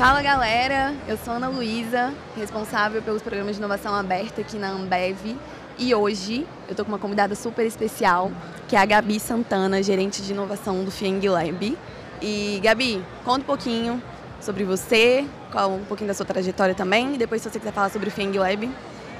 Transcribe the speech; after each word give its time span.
Fala 0.00 0.22
galera, 0.22 0.94
eu 1.06 1.18
sou 1.18 1.34
Ana 1.34 1.48
Luísa, 1.48 2.14
responsável 2.34 3.02
pelos 3.02 3.20
programas 3.20 3.56
de 3.56 3.60
inovação 3.60 3.94
aberta 3.94 4.40
aqui 4.40 4.56
na 4.56 4.70
Ambev. 4.70 5.36
E 5.78 5.94
hoje 5.94 6.46
eu 6.66 6.74
tô 6.74 6.86
com 6.86 6.90
uma 6.90 6.98
convidada 6.98 7.34
super 7.34 7.66
especial, 7.66 8.32
que 8.66 8.74
é 8.74 8.78
a 8.78 8.86
Gabi 8.86 9.20
Santana, 9.20 9.82
gerente 9.82 10.22
de 10.22 10.32
inovação 10.32 10.82
do 10.84 10.90
Fieng 10.90 11.20
Lab. 11.28 11.76
E 12.22 12.60
Gabi, 12.62 13.04
conta 13.26 13.40
um 13.40 13.44
pouquinho 13.44 14.02
sobre 14.40 14.64
você, 14.64 15.26
qual 15.52 15.70
um 15.70 15.84
pouquinho 15.84 16.08
da 16.08 16.14
sua 16.14 16.24
trajetória 16.24 16.74
também, 16.74 17.16
e 17.16 17.18
depois 17.18 17.42
se 17.42 17.50
você 17.50 17.58
quiser 17.58 17.72
falar 17.74 17.90
sobre 17.90 18.08
o 18.08 18.10
Fieng 18.10 18.34
Lab. 18.38 18.70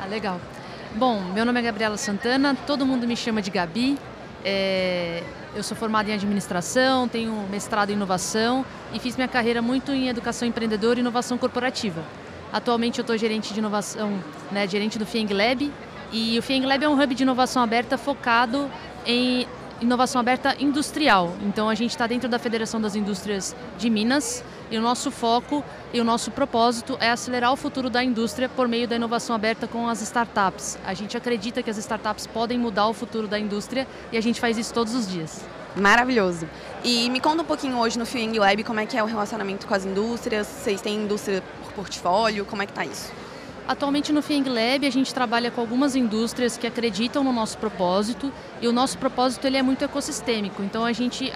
Ah, 0.03 0.07
legal. 0.07 0.41
Bom, 0.95 1.21
meu 1.35 1.45
nome 1.45 1.61
é 1.61 1.63
Gabriela 1.63 1.99
Santana, 1.99 2.57
todo 2.67 2.87
mundo 2.87 3.07
me 3.07 3.19
chama 3.19 3.43
de 3.43 3.51
Gabi. 3.51 3.99
É, 4.45 5.23
eu 5.55 5.63
sou 5.63 5.77
formada 5.77 6.11
em 6.11 6.15
administração, 6.15 7.09
tenho 7.09 7.47
mestrado 7.51 7.91
em 7.91 7.95
inovação 7.95 8.65
e 8.93 8.99
fiz 8.99 9.17
minha 9.17 9.29
carreira 9.29 9.61
muito 9.61 9.93
em 9.93 10.09
educação 10.09 10.47
empreendedora 10.47 10.99
e 10.99 11.01
inovação 11.01 11.37
corporativa. 11.37 12.03
Atualmente 12.53 12.99
eu 12.99 13.03
estou 13.03 13.17
gerente 13.17 13.53
de 13.53 13.59
inovação, 13.59 14.19
né, 14.51 14.67
gerente 14.67 14.99
do 14.99 15.07
Fieng 15.07 15.33
Lab 15.33 15.71
e 16.13 16.39
o 16.39 16.43
Fieng 16.43 16.65
Lab 16.67 16.85
é 16.85 16.89
um 16.89 17.01
hub 17.01 17.15
de 17.15 17.23
inovação 17.23 17.63
aberta 17.63 17.99
focado 17.99 18.71
em 19.07 19.47
inovação 19.81 20.21
aberta 20.21 20.57
industrial. 20.59 21.35
Então 21.43 21.69
a 21.69 21.75
gente 21.75 21.91
está 21.91 22.07
dentro 22.07 22.29
da 22.29 22.39
Federação 22.39 22.81
das 22.81 22.95
Indústrias 22.95 23.55
de 23.79 23.89
Minas 23.89 24.45
e 24.71 24.79
o 24.79 24.81
nosso 24.81 25.11
foco 25.11 25.65
e 25.93 26.01
o 26.01 26.05
nosso 26.05 26.31
propósito 26.31 26.97
é 27.01 27.11
acelerar 27.11 27.53
o 27.53 27.57
futuro 27.57 27.91
da 27.91 28.03
indústria 28.03 28.49
por 28.49 28.69
meio 28.69 28.87
da 28.87 28.97
inovação 28.97 29.35
aberta 29.35 29.67
com 29.67 29.89
as 29.89 30.01
startups. 30.01 30.79
A 30.85 30.95
gente 30.95 31.17
acredita 31.17 31.63
que 31.63 31.71
as 31.71 31.77
startups 31.79 32.27
podem 32.27 32.59
mudar 32.59 32.87
o 32.87 32.93
futuro 32.93 33.27
da 33.27 33.39
indústria 33.39 33.87
e 34.13 34.17
a 34.17 34.21
gente 34.21 34.41
faz 34.41 34.57
isso 34.57 34.73
todos 34.73 34.95
os 34.95 35.09
dias. 35.09 35.41
Maravilhoso. 35.77 36.49
E 36.83 37.09
me 37.11 37.21
conta 37.21 37.43
um 37.43 37.47
pouquinho 37.47 37.79
hoje 37.79 37.99
no 37.99 38.07
Fieng 38.07 38.39
Lab 38.39 38.63
como 38.65 38.81
é 38.81 38.87
que 38.87 38.97
é 38.97 39.03
o 39.03 39.07
relacionamento 39.07 39.67
com 39.67 39.75
as 39.75 39.85
indústrias, 39.85 40.47
vocês 40.47 40.81
têm 40.81 40.97
indústria 41.03 41.43
por 41.65 41.73
portfólio, 41.73 42.45
como 42.45 42.63
é 42.63 42.67
que 42.67 42.73
está 42.73 42.85
isso? 42.85 43.13
Atualmente 43.71 44.13
no 44.13 44.21
Fieng 44.21 44.49
Lab 44.49 44.85
a 44.85 44.91
gente 44.91 45.15
trabalha 45.15 45.49
com 45.49 45.61
algumas 45.61 45.95
indústrias 45.95 46.59
que 46.59 46.67
acreditam 46.67 47.23
no 47.23 47.33
nosso 47.33 47.57
propósito 47.57 48.33
e 48.61 48.67
o 48.67 48.73
nosso 48.73 48.99
propósito 48.99 49.47
ele 49.47 49.57
é 49.57 49.63
muito 49.63 49.85
ecossistêmico. 49.85 50.61
Então 50.61 50.85
a 50.85 50.93
gente 50.93 51.33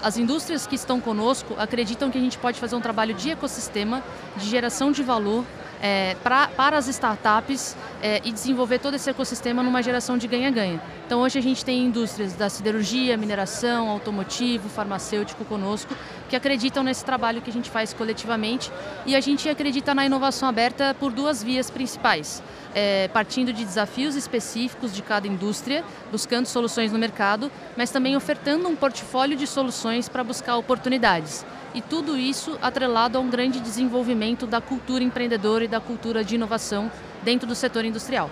as 0.00 0.16
indústrias 0.16 0.68
que 0.68 0.76
estão 0.76 1.00
conosco 1.00 1.52
acreditam 1.58 2.12
que 2.12 2.18
a 2.18 2.20
gente 2.20 2.38
pode 2.38 2.60
fazer 2.60 2.76
um 2.76 2.80
trabalho 2.80 3.12
de 3.12 3.28
ecossistema, 3.28 4.04
de 4.36 4.48
geração 4.48 4.92
de 4.92 5.02
valor 5.02 5.44
é, 5.82 6.16
pra, 6.22 6.46
para 6.46 6.78
as 6.78 6.86
startups 6.86 7.76
é, 8.00 8.20
e 8.24 8.30
desenvolver 8.30 8.78
todo 8.78 8.94
esse 8.94 9.10
ecossistema 9.10 9.60
numa 9.60 9.82
geração 9.82 10.16
de 10.16 10.28
ganha-ganha. 10.28 10.80
Então 11.04 11.20
hoje 11.20 11.38
a 11.38 11.42
gente 11.42 11.64
tem 11.64 11.84
indústrias 11.84 12.34
da 12.34 12.48
siderurgia, 12.48 13.16
mineração, 13.16 13.90
automotivo, 13.90 14.68
farmacêutico 14.68 15.44
conosco, 15.44 15.94
que 16.34 16.36
acreditam 16.36 16.82
nesse 16.82 17.04
trabalho 17.04 17.40
que 17.40 17.48
a 17.48 17.52
gente 17.52 17.70
faz 17.70 17.94
coletivamente 17.94 18.68
e 19.06 19.14
a 19.14 19.20
gente 19.20 19.48
acredita 19.48 19.94
na 19.94 20.04
inovação 20.04 20.48
aberta 20.48 20.92
por 20.98 21.12
duas 21.12 21.40
vias 21.44 21.70
principais. 21.70 22.42
É, 22.74 23.06
partindo 23.06 23.52
de 23.52 23.64
desafios 23.64 24.16
específicos 24.16 24.92
de 24.92 25.00
cada 25.00 25.28
indústria, 25.28 25.84
buscando 26.10 26.46
soluções 26.46 26.90
no 26.90 26.98
mercado, 26.98 27.52
mas 27.76 27.92
também 27.92 28.16
ofertando 28.16 28.66
um 28.68 28.74
portfólio 28.74 29.36
de 29.36 29.46
soluções 29.46 30.08
para 30.08 30.24
buscar 30.24 30.56
oportunidades 30.56 31.46
e 31.72 31.80
tudo 31.80 32.18
isso 32.18 32.58
atrelado 32.60 33.16
a 33.16 33.20
um 33.20 33.30
grande 33.30 33.60
desenvolvimento 33.60 34.44
da 34.44 34.60
cultura 34.60 35.04
empreendedora 35.04 35.62
e 35.62 35.68
da 35.68 35.78
cultura 35.78 36.24
de 36.24 36.34
inovação 36.34 36.90
dentro 37.22 37.46
do 37.46 37.54
setor 37.54 37.84
industrial. 37.84 38.28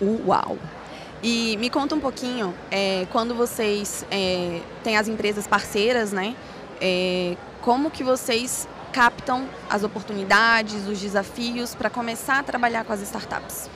Uau! 0.00 0.56
E 1.22 1.58
me 1.58 1.68
conta 1.68 1.94
um 1.94 2.00
pouquinho, 2.00 2.54
é, 2.70 3.06
quando 3.12 3.34
vocês 3.34 4.06
é, 4.10 4.60
têm 4.82 4.96
as 4.96 5.06
empresas 5.06 5.46
parceiras, 5.46 6.12
né? 6.12 6.34
É, 6.84 7.36
como 7.60 7.92
que 7.92 8.02
vocês 8.02 8.68
captam 8.92 9.48
as 9.70 9.84
oportunidades, 9.84 10.88
os 10.88 11.00
desafios 11.00 11.76
para 11.76 11.88
começar 11.88 12.40
a 12.40 12.42
trabalhar 12.42 12.84
com 12.84 12.92
as 12.92 13.00
startups? 13.02 13.70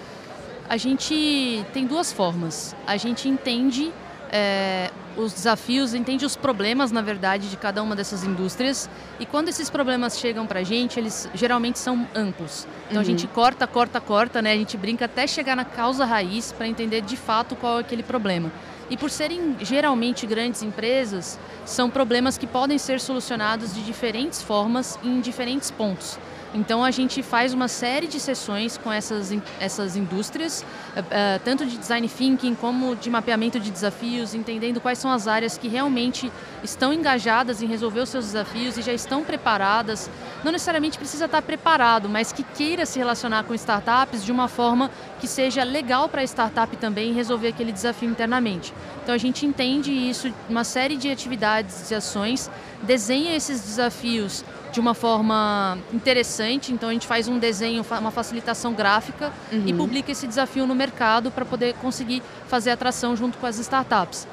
A 0.68 0.76
gente 0.76 1.64
tem 1.72 1.86
duas 1.86 2.12
formas. 2.12 2.74
A 2.84 2.96
gente 2.96 3.28
entende 3.28 3.92
é, 4.32 4.90
os 5.16 5.32
desafios, 5.32 5.94
entende 5.94 6.26
os 6.26 6.34
problemas, 6.34 6.90
na 6.90 7.00
verdade, 7.00 7.48
de 7.48 7.56
cada 7.56 7.80
uma 7.80 7.94
dessas 7.94 8.24
indústrias. 8.24 8.90
E 9.20 9.24
quando 9.24 9.48
esses 9.48 9.70
problemas 9.70 10.18
chegam 10.18 10.44
para 10.44 10.60
a 10.60 10.64
gente, 10.64 10.98
eles 10.98 11.28
geralmente 11.32 11.78
são 11.78 12.08
amplos. 12.12 12.66
Então 12.86 12.96
uhum. 12.96 13.02
a 13.02 13.04
gente 13.04 13.28
corta, 13.28 13.68
corta, 13.68 14.00
corta, 14.00 14.42
né? 14.42 14.52
A 14.52 14.56
gente 14.56 14.76
brinca 14.76 15.04
até 15.04 15.28
chegar 15.28 15.54
na 15.54 15.64
causa 15.64 16.04
raiz 16.04 16.50
para 16.50 16.66
entender 16.66 17.02
de 17.02 17.16
fato 17.16 17.54
qual 17.54 17.78
é 17.78 17.80
aquele 17.82 18.02
problema. 18.02 18.50
E 18.88 18.96
por 18.96 19.10
serem 19.10 19.56
geralmente 19.60 20.26
grandes 20.26 20.62
empresas, 20.62 21.38
são 21.64 21.90
problemas 21.90 22.38
que 22.38 22.46
podem 22.46 22.78
ser 22.78 23.00
solucionados 23.00 23.74
de 23.74 23.82
diferentes 23.82 24.42
formas 24.42 24.98
em 25.02 25.20
diferentes 25.20 25.70
pontos. 25.70 26.18
Então 26.54 26.82
a 26.82 26.90
gente 26.90 27.22
faz 27.22 27.52
uma 27.52 27.68
série 27.68 28.06
de 28.06 28.18
sessões 28.18 28.78
com 28.78 28.90
essas, 28.90 29.30
essas 29.60 29.96
indústrias, 29.96 30.64
uh, 30.96 31.40
tanto 31.44 31.66
de 31.66 31.76
design 31.76 32.08
thinking 32.08 32.54
como 32.54 32.96
de 32.96 33.10
mapeamento 33.10 33.60
de 33.60 33.70
desafios, 33.70 34.34
entendendo 34.34 34.80
quais 34.80 34.98
são 34.98 35.10
as 35.10 35.26
áreas 35.26 35.58
que 35.58 35.68
realmente 35.68 36.32
estão 36.66 36.92
engajadas 36.92 37.62
em 37.62 37.66
resolver 37.66 38.00
os 38.00 38.08
seus 38.08 38.26
desafios 38.26 38.76
e 38.76 38.82
já 38.82 38.92
estão 38.92 39.24
preparadas. 39.24 40.10
Não 40.44 40.52
necessariamente 40.52 40.98
precisa 40.98 41.24
estar 41.24 41.40
preparado, 41.40 42.08
mas 42.08 42.32
que 42.32 42.42
queira 42.42 42.84
se 42.84 42.98
relacionar 42.98 43.44
com 43.44 43.54
startups 43.54 44.24
de 44.24 44.30
uma 44.30 44.48
forma 44.48 44.90
que 45.20 45.26
seja 45.26 45.64
legal 45.64 46.08
para 46.08 46.20
a 46.20 46.24
startup 46.24 46.76
também 46.76 47.12
resolver 47.12 47.48
aquele 47.48 47.72
desafio 47.72 48.10
internamente. 48.10 48.74
Então 49.02 49.14
a 49.14 49.18
gente 49.18 49.46
entende 49.46 49.90
isso, 49.90 50.32
uma 50.48 50.64
série 50.64 50.96
de 50.96 51.10
atividades 51.10 51.90
e 51.90 51.94
ações, 51.94 52.50
desenha 52.82 53.34
esses 53.34 53.60
desafios 53.62 54.44
de 54.72 54.80
uma 54.80 54.92
forma 54.92 55.78
interessante. 55.92 56.72
Então 56.72 56.90
a 56.90 56.92
gente 56.92 57.06
faz 57.06 57.28
um 57.28 57.38
desenho, 57.38 57.84
uma 57.98 58.10
facilitação 58.10 58.74
gráfica 58.74 59.32
uhum. 59.50 59.62
e 59.66 59.72
publica 59.72 60.12
esse 60.12 60.26
desafio 60.26 60.66
no 60.66 60.74
mercado 60.74 61.30
para 61.30 61.44
poder 61.44 61.74
conseguir 61.74 62.22
fazer 62.46 62.70
atração 62.70 63.16
junto 63.16 63.38
com 63.38 63.46
as 63.46 63.58
startups. 63.58 64.26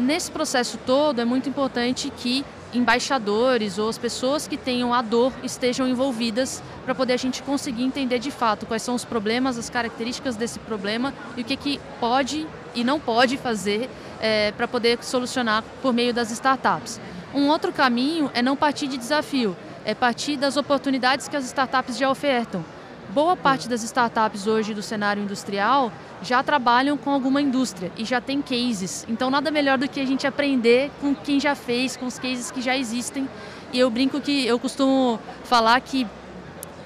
Nesse 0.00 0.30
processo 0.30 0.78
todo 0.86 1.20
é 1.20 1.26
muito 1.26 1.46
importante 1.46 2.08
que 2.08 2.42
embaixadores 2.72 3.78
ou 3.78 3.86
as 3.86 3.98
pessoas 3.98 4.48
que 4.48 4.56
tenham 4.56 4.94
a 4.94 5.02
dor 5.02 5.30
estejam 5.42 5.86
envolvidas 5.86 6.62
para 6.86 6.94
poder 6.94 7.12
a 7.12 7.16
gente 7.18 7.42
conseguir 7.42 7.82
entender 7.82 8.18
de 8.18 8.30
fato 8.30 8.64
quais 8.64 8.80
são 8.80 8.94
os 8.94 9.04
problemas, 9.04 9.58
as 9.58 9.68
características 9.68 10.36
desse 10.36 10.58
problema 10.58 11.12
e 11.36 11.42
o 11.42 11.44
que, 11.44 11.54
que 11.54 11.80
pode 12.00 12.46
e 12.74 12.82
não 12.82 12.98
pode 12.98 13.36
fazer 13.36 13.90
é, 14.22 14.52
para 14.52 14.66
poder 14.66 15.04
solucionar 15.04 15.62
por 15.82 15.92
meio 15.92 16.14
das 16.14 16.30
startups. 16.30 16.98
Um 17.34 17.48
outro 17.48 17.70
caminho 17.70 18.30
é 18.32 18.40
não 18.40 18.56
partir 18.56 18.86
de 18.86 18.96
desafio, 18.96 19.54
é 19.84 19.94
partir 19.94 20.38
das 20.38 20.56
oportunidades 20.56 21.28
que 21.28 21.36
as 21.36 21.44
startups 21.44 21.98
já 21.98 22.10
ofertam. 22.10 22.64
Boa 23.12 23.36
parte 23.36 23.68
das 23.68 23.82
startups 23.82 24.46
hoje 24.46 24.72
do 24.72 24.82
cenário 24.82 25.20
industrial 25.20 25.90
já 26.22 26.44
trabalham 26.44 26.96
com 26.96 27.10
alguma 27.10 27.42
indústria 27.42 27.90
e 27.96 28.04
já 28.04 28.20
tem 28.20 28.40
cases. 28.40 29.04
Então 29.08 29.28
nada 29.28 29.50
melhor 29.50 29.78
do 29.78 29.88
que 29.88 29.98
a 29.98 30.06
gente 30.06 30.28
aprender 30.28 30.92
com 31.00 31.12
quem 31.12 31.40
já 31.40 31.56
fez, 31.56 31.96
com 31.96 32.06
os 32.06 32.20
cases 32.20 32.52
que 32.52 32.62
já 32.62 32.76
existem. 32.76 33.28
E 33.72 33.80
eu 33.80 33.90
brinco 33.90 34.20
que 34.20 34.46
eu 34.46 34.60
costumo 34.60 35.18
falar 35.42 35.80
que 35.80 36.06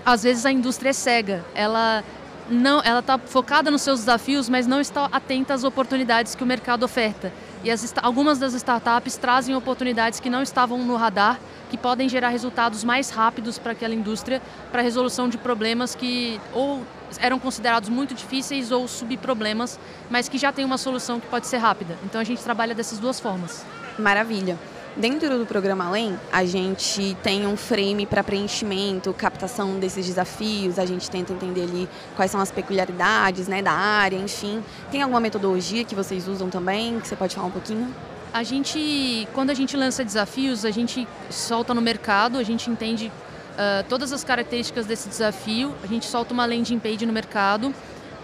às 0.04 0.22
vezes 0.22 0.46
a 0.46 0.50
indústria 0.50 0.90
é 0.90 0.92
cega. 0.94 1.44
Ela 1.54 2.02
não, 2.48 2.80
ela 2.82 3.00
está 3.00 3.18
focada 3.18 3.70
nos 3.70 3.82
seus 3.82 4.00
desafios, 4.00 4.48
mas 4.48 4.66
não 4.66 4.80
está 4.80 5.04
atenta 5.12 5.52
às 5.52 5.62
oportunidades 5.62 6.34
que 6.34 6.42
o 6.42 6.46
mercado 6.46 6.84
oferta. 6.84 7.34
E 7.62 7.70
as, 7.70 7.94
algumas 8.02 8.38
das 8.38 8.54
startups 8.54 9.18
trazem 9.18 9.54
oportunidades 9.54 10.20
que 10.20 10.30
não 10.30 10.42
estavam 10.42 10.78
no 10.78 10.96
radar 10.96 11.38
que 11.74 11.78
podem 11.78 12.08
gerar 12.08 12.28
resultados 12.28 12.84
mais 12.84 13.10
rápidos 13.10 13.58
para 13.58 13.72
aquela 13.72 13.92
indústria, 13.92 14.40
para 14.70 14.80
a 14.80 14.84
resolução 14.84 15.28
de 15.28 15.36
problemas 15.36 15.92
que 15.92 16.40
ou 16.52 16.82
eram 17.18 17.36
considerados 17.36 17.88
muito 17.88 18.14
difíceis 18.14 18.70
ou 18.70 18.86
subproblemas, 18.86 19.78
mas 20.08 20.28
que 20.28 20.38
já 20.38 20.52
tem 20.52 20.64
uma 20.64 20.78
solução 20.78 21.18
que 21.18 21.26
pode 21.26 21.48
ser 21.48 21.56
rápida. 21.56 21.98
Então 22.04 22.20
a 22.20 22.24
gente 22.24 22.40
trabalha 22.44 22.76
dessas 22.76 23.00
duas 23.00 23.18
formas. 23.18 23.66
Maravilha. 23.98 24.56
Dentro 24.96 25.36
do 25.36 25.44
programa 25.44 25.86
Além, 25.86 26.16
a 26.32 26.44
gente 26.44 27.16
tem 27.24 27.44
um 27.44 27.56
frame 27.56 28.06
para 28.06 28.22
preenchimento, 28.22 29.12
captação 29.12 29.80
desses 29.80 30.06
desafios, 30.06 30.78
a 30.78 30.86
gente 30.86 31.10
tenta 31.10 31.32
entender 31.32 31.62
ali 31.62 31.88
quais 32.14 32.30
são 32.30 32.40
as 32.40 32.52
peculiaridades 32.52 33.48
né, 33.48 33.60
da 33.60 33.72
área, 33.72 34.16
enfim. 34.16 34.62
Tem 34.92 35.02
alguma 35.02 35.18
metodologia 35.18 35.82
que 35.82 35.96
vocês 35.96 36.28
usam 36.28 36.48
também, 36.48 37.00
que 37.00 37.08
você 37.08 37.16
pode 37.16 37.34
falar 37.34 37.48
um 37.48 37.50
pouquinho? 37.50 37.92
A 38.34 38.42
gente, 38.42 39.28
quando 39.32 39.50
a 39.50 39.54
gente 39.54 39.76
lança 39.76 40.04
desafios, 40.04 40.64
a 40.64 40.70
gente 40.72 41.06
solta 41.30 41.72
no 41.72 41.80
mercado, 41.80 42.36
a 42.36 42.42
gente 42.42 42.68
entende 42.68 43.06
uh, 43.06 43.84
todas 43.88 44.12
as 44.12 44.24
características 44.24 44.86
desse 44.86 45.08
desafio, 45.08 45.72
a 45.84 45.86
gente 45.86 46.04
solta 46.06 46.34
uma 46.34 46.44
landing 46.44 46.80
page 46.80 47.06
no 47.06 47.12
mercado 47.12 47.72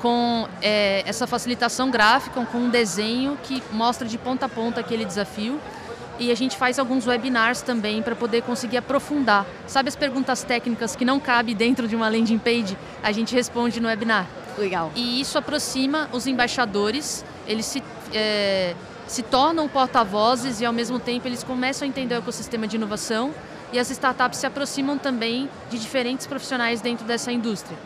com 0.02 0.48
é, 0.60 1.04
essa 1.06 1.28
facilitação 1.28 1.92
gráfica, 1.92 2.44
com 2.46 2.58
um 2.58 2.68
desenho 2.68 3.38
que 3.44 3.62
mostra 3.70 4.08
de 4.08 4.18
ponta 4.18 4.46
a 4.46 4.48
ponta 4.48 4.80
aquele 4.80 5.04
desafio. 5.04 5.60
E 6.18 6.32
a 6.32 6.34
gente 6.34 6.56
faz 6.56 6.80
alguns 6.80 7.06
webinars 7.06 7.62
também 7.62 8.02
para 8.02 8.16
poder 8.16 8.42
conseguir 8.42 8.78
aprofundar. 8.78 9.46
Sabe 9.68 9.90
as 9.90 9.96
perguntas 9.96 10.42
técnicas 10.42 10.96
que 10.96 11.04
não 11.04 11.20
cabe 11.20 11.54
dentro 11.54 11.86
de 11.86 11.94
uma 11.94 12.08
landing 12.08 12.38
page? 12.38 12.76
A 13.00 13.12
gente 13.12 13.32
responde 13.32 13.78
no 13.78 13.86
webinar. 13.86 14.26
Legal. 14.58 14.90
E 14.96 15.20
isso 15.20 15.38
aproxima 15.38 16.10
os 16.12 16.26
embaixadores, 16.26 17.24
eles 17.46 17.66
se 17.66 17.82
é, 18.12 18.74
se 19.10 19.24
tornam 19.24 19.68
porta-vozes 19.68 20.60
e 20.60 20.64
ao 20.64 20.72
mesmo 20.72 21.00
tempo 21.00 21.26
eles 21.26 21.42
começam 21.42 21.84
a 21.84 21.88
entender 21.88 22.14
o 22.14 22.18
ecossistema 22.18 22.68
de 22.68 22.76
inovação 22.76 23.34
e 23.72 23.78
as 23.78 23.90
startups 23.90 24.38
se 24.38 24.46
aproximam 24.46 24.96
também 24.96 25.50
de 25.68 25.80
diferentes 25.80 26.28
profissionais 26.28 26.80
dentro 26.80 27.04
dessa 27.04 27.32
indústria. 27.32 27.76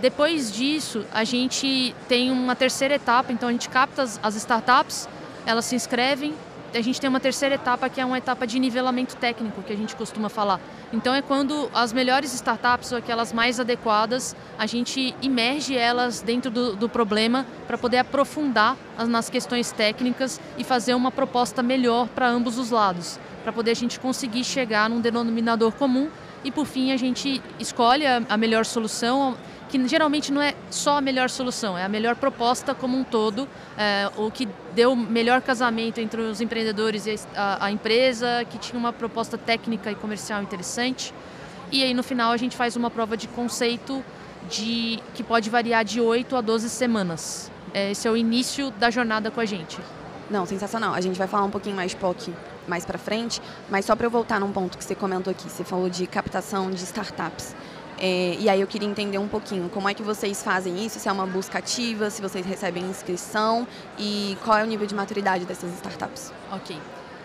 Depois 0.00 0.52
disso, 0.52 1.04
a 1.12 1.24
gente 1.24 1.92
tem 2.06 2.30
uma 2.30 2.54
terceira 2.54 2.94
etapa, 2.94 3.32
então 3.32 3.48
a 3.48 3.52
gente 3.52 3.68
capta 3.68 4.04
as, 4.22 4.36
startups, 4.36 5.08
elas 5.44 5.64
se 5.64 5.74
inscrevem, 5.74 6.32
a 6.74 6.80
gente 6.80 7.00
tem 7.00 7.08
uma 7.08 7.20
terceira 7.20 7.54
etapa 7.54 7.88
que 7.88 8.00
é 8.00 8.04
uma 8.04 8.18
etapa 8.18 8.46
de 8.46 8.58
nivelamento 8.58 9.16
técnico, 9.16 9.62
que 9.62 9.72
a 9.72 9.76
gente 9.76 9.96
costuma 9.96 10.28
falar. 10.28 10.60
Então 10.92 11.14
é 11.14 11.22
quando 11.22 11.70
as 11.74 11.92
melhores 11.92 12.32
startups 12.34 12.92
ou 12.92 12.98
aquelas 12.98 13.32
mais 13.32 13.58
adequadas, 13.58 14.36
a 14.58 14.66
gente 14.66 15.14
imerge 15.22 15.76
elas 15.76 16.20
dentro 16.20 16.50
do, 16.50 16.76
do 16.76 16.88
problema 16.88 17.46
para 17.66 17.78
poder 17.78 17.98
aprofundar 17.98 18.76
as, 18.96 19.08
nas 19.08 19.30
questões 19.30 19.72
técnicas 19.72 20.40
e 20.56 20.64
fazer 20.64 20.94
uma 20.94 21.10
proposta 21.10 21.62
melhor 21.62 22.08
para 22.08 22.28
ambos 22.28 22.58
os 22.58 22.70
lados, 22.70 23.18
para 23.42 23.52
poder 23.52 23.72
a 23.72 23.74
gente 23.74 23.98
conseguir 23.98 24.44
chegar 24.44 24.88
num 24.90 25.00
denominador 25.00 25.72
comum 25.72 26.08
e 26.44 26.50
por 26.50 26.66
fim 26.66 26.92
a 26.92 26.96
gente 26.96 27.42
escolhe 27.58 28.06
a, 28.06 28.22
a 28.28 28.36
melhor 28.36 28.64
solução 28.64 29.36
que 29.68 29.86
geralmente 29.86 30.32
não 30.32 30.40
é 30.40 30.54
só 30.70 30.98
a 30.98 31.00
melhor 31.00 31.28
solução, 31.28 31.76
é 31.76 31.84
a 31.84 31.88
melhor 31.88 32.16
proposta 32.16 32.74
como 32.74 32.96
um 32.96 33.04
todo, 33.04 33.48
é, 33.76 34.10
o 34.16 34.30
que 34.30 34.48
deu 34.74 34.96
melhor 34.96 35.42
casamento 35.42 36.00
entre 36.00 36.20
os 36.20 36.40
empreendedores 36.40 37.06
e 37.06 37.16
a, 37.36 37.66
a, 37.66 37.70
empresa, 37.70 38.44
que 38.48 38.58
tinha 38.58 38.78
uma 38.78 38.92
proposta 38.92 39.36
técnica 39.36 39.90
e 39.90 39.94
comercial 39.94 40.42
interessante. 40.42 41.12
E 41.70 41.82
aí 41.82 41.92
no 41.92 42.02
final 42.02 42.32
a 42.32 42.36
gente 42.36 42.56
faz 42.56 42.76
uma 42.76 42.90
prova 42.90 43.16
de 43.16 43.28
conceito 43.28 44.02
de 44.48 45.00
que 45.14 45.22
pode 45.22 45.50
variar 45.50 45.84
de 45.84 46.00
8 46.00 46.34
a 46.36 46.40
12 46.40 46.70
semanas. 46.70 47.50
É, 47.74 47.90
esse 47.90 48.08
é 48.08 48.10
o 48.10 48.16
início 48.16 48.70
da 48.72 48.90
jornada 48.90 49.30
com 49.30 49.40
a 49.40 49.44
gente. 49.44 49.78
Não, 50.30 50.46
sensacional. 50.46 50.94
A 50.94 51.00
gente 51.00 51.18
vai 51.18 51.26
falar 51.26 51.44
um 51.44 51.50
pouquinho 51.50 51.76
mais 51.76 51.94
POC 51.94 52.32
mais 52.66 52.84
para 52.84 52.98
frente, 52.98 53.40
mas 53.70 53.86
só 53.86 53.96
para 53.96 54.06
eu 54.06 54.10
voltar 54.10 54.38
num 54.38 54.52
ponto 54.52 54.76
que 54.76 54.84
você 54.84 54.94
comentou 54.94 55.30
aqui, 55.30 55.48
você 55.48 55.64
falou 55.64 55.88
de 55.88 56.06
captação 56.06 56.70
de 56.70 56.84
startups. 56.84 57.56
É, 58.00 58.36
e 58.38 58.48
aí 58.48 58.60
eu 58.60 58.66
queria 58.66 58.88
entender 58.88 59.18
um 59.18 59.28
pouquinho 59.28 59.68
como 59.68 59.88
é 59.88 59.94
que 59.94 60.02
vocês 60.02 60.42
fazem 60.42 60.84
isso, 60.84 60.98
se 60.98 61.08
é 61.08 61.12
uma 61.12 61.26
busca 61.26 61.58
ativa, 61.58 62.10
se 62.10 62.22
vocês 62.22 62.46
recebem 62.46 62.84
inscrição 62.84 63.66
e 63.98 64.36
qual 64.44 64.58
é 64.58 64.62
o 64.62 64.66
nível 64.66 64.86
de 64.86 64.94
maturidade 64.94 65.44
dessas 65.44 65.72
startups. 65.74 66.32
Ok. 66.52 66.76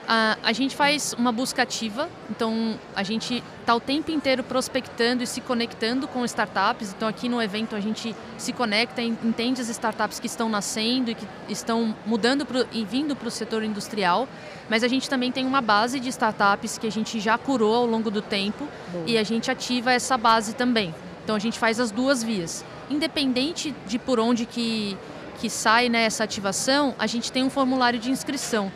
A, 0.08 0.38
a 0.44 0.52
gente 0.52 0.76
faz 0.76 1.14
uma 1.18 1.32
busca 1.32 1.62
ativa, 1.62 2.10
então 2.30 2.78
a 2.96 3.04
gente 3.04 3.42
está 3.62 3.74
o 3.74 3.80
tempo 3.80 4.12
inteiro 4.12 4.44
prospectando 4.44 5.24
e 5.24 5.28
se 5.28 5.40
conectando 5.40 6.08
com 6.08 6.26
startups. 6.26 6.94
Então 6.94 7.08
aqui 7.08 7.30
no 7.30 7.42
evento 7.42 7.76
a 7.76 7.80
gente 7.80 8.14
se 8.38 8.52
conecta, 8.52 9.02
entende 9.02 9.62
as 9.62 9.70
startups 9.70 10.20
que 10.20 10.28
estão 10.28 10.50
nascendo 10.50 11.12
e 11.12 11.16
que 11.16 11.26
estão 11.48 11.96
mudando 12.06 12.46
pro, 12.46 12.68
e 12.72 12.84
vindo 12.84 13.16
para 13.16 13.28
o 13.28 13.32
setor 13.32 13.64
industrial. 13.64 14.28
Mas 14.70 14.84
a 14.84 14.88
gente 14.88 15.10
também 15.10 15.32
tem 15.32 15.46
uma 15.46 15.62
base 15.62 16.00
de 16.00 16.10
startups 16.10 16.78
que 16.78 16.88
a 16.88 16.92
gente 16.92 17.20
já 17.20 17.38
curou 17.38 17.76
ao 17.76 17.86
longo 17.86 18.12
do 18.12 18.22
tempo 18.22 18.68
Boa. 18.92 19.06
e 19.08 19.18
a 19.18 19.24
gente 19.24 19.50
ativa 19.50 19.92
essa 19.94 20.18
base 20.18 20.54
também. 20.54 20.94
Então 21.24 21.36
a 21.36 21.40
gente 21.40 21.58
faz 21.58 21.80
as 21.80 21.92
duas 21.92 22.22
vias. 22.22 22.66
Independente 22.90 23.74
de 23.88 23.98
por 23.98 24.20
onde 24.20 24.46
que 24.46 24.98
que 25.40 25.50
sai 25.50 25.90
nessa 25.90 26.24
ativação, 26.24 26.96
a 26.98 27.08
gente 27.08 27.32
tem 27.32 27.44
um 27.44 27.50
formulário 27.50 28.00
de 28.00 28.10
inscrição. 28.10 28.72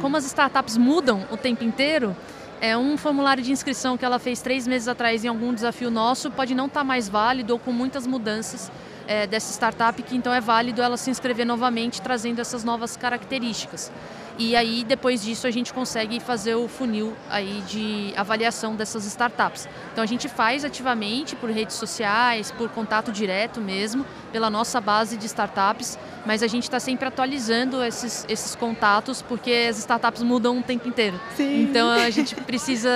Como 0.00 0.16
as 0.16 0.24
startups 0.24 0.76
mudam 0.76 1.24
o 1.30 1.36
tempo 1.36 1.64
inteiro, 1.64 2.16
é 2.60 2.76
um 2.76 2.98
formulário 2.98 3.42
de 3.42 3.50
inscrição 3.50 3.96
que 3.96 4.04
ela 4.04 4.18
fez 4.18 4.42
três 4.42 4.66
meses 4.66 4.86
atrás 4.86 5.24
em 5.24 5.28
algum 5.28 5.54
desafio 5.54 5.90
nosso 5.90 6.30
pode 6.30 6.54
não 6.54 6.66
estar 6.66 6.80
tá 6.80 6.84
mais 6.84 7.08
válido 7.08 7.54
ou 7.54 7.58
com 7.58 7.72
muitas 7.72 8.06
mudanças 8.06 8.70
é, 9.06 9.26
dessa 9.26 9.50
startup, 9.52 10.00
que 10.02 10.14
então 10.16 10.32
é 10.32 10.40
válido 10.40 10.82
ela 10.82 10.96
se 10.96 11.10
inscrever 11.10 11.46
novamente, 11.46 12.02
trazendo 12.02 12.40
essas 12.40 12.62
novas 12.62 12.96
características. 12.96 13.90
E 14.38 14.56
aí, 14.56 14.84
depois 14.84 15.22
disso, 15.22 15.46
a 15.46 15.50
gente 15.50 15.72
consegue 15.72 16.20
fazer 16.20 16.54
o 16.54 16.68
funil 16.68 17.14
aí 17.28 17.62
de 17.66 18.12
avaliação 18.16 18.74
dessas 18.74 19.04
startups. 19.06 19.68
Então, 19.92 20.02
a 20.02 20.06
gente 20.06 20.28
faz 20.28 20.64
ativamente 20.64 21.36
por 21.36 21.50
redes 21.50 21.76
sociais, 21.76 22.50
por 22.50 22.68
contato 22.70 23.12
direto 23.12 23.60
mesmo, 23.60 24.04
pela 24.32 24.48
nossa 24.48 24.80
base 24.80 25.16
de 25.16 25.26
startups, 25.26 25.98
mas 26.24 26.42
a 26.42 26.46
gente 26.46 26.64
está 26.64 26.80
sempre 26.80 27.08
atualizando 27.08 27.82
esses, 27.82 28.24
esses 28.28 28.54
contatos, 28.54 29.22
porque 29.22 29.68
as 29.68 29.78
startups 29.78 30.22
mudam 30.22 30.58
o 30.58 30.62
tempo 30.62 30.88
inteiro. 30.88 31.20
Sim. 31.36 31.62
Então, 31.62 31.90
a 31.90 32.10
gente 32.10 32.34
precisa 32.34 32.90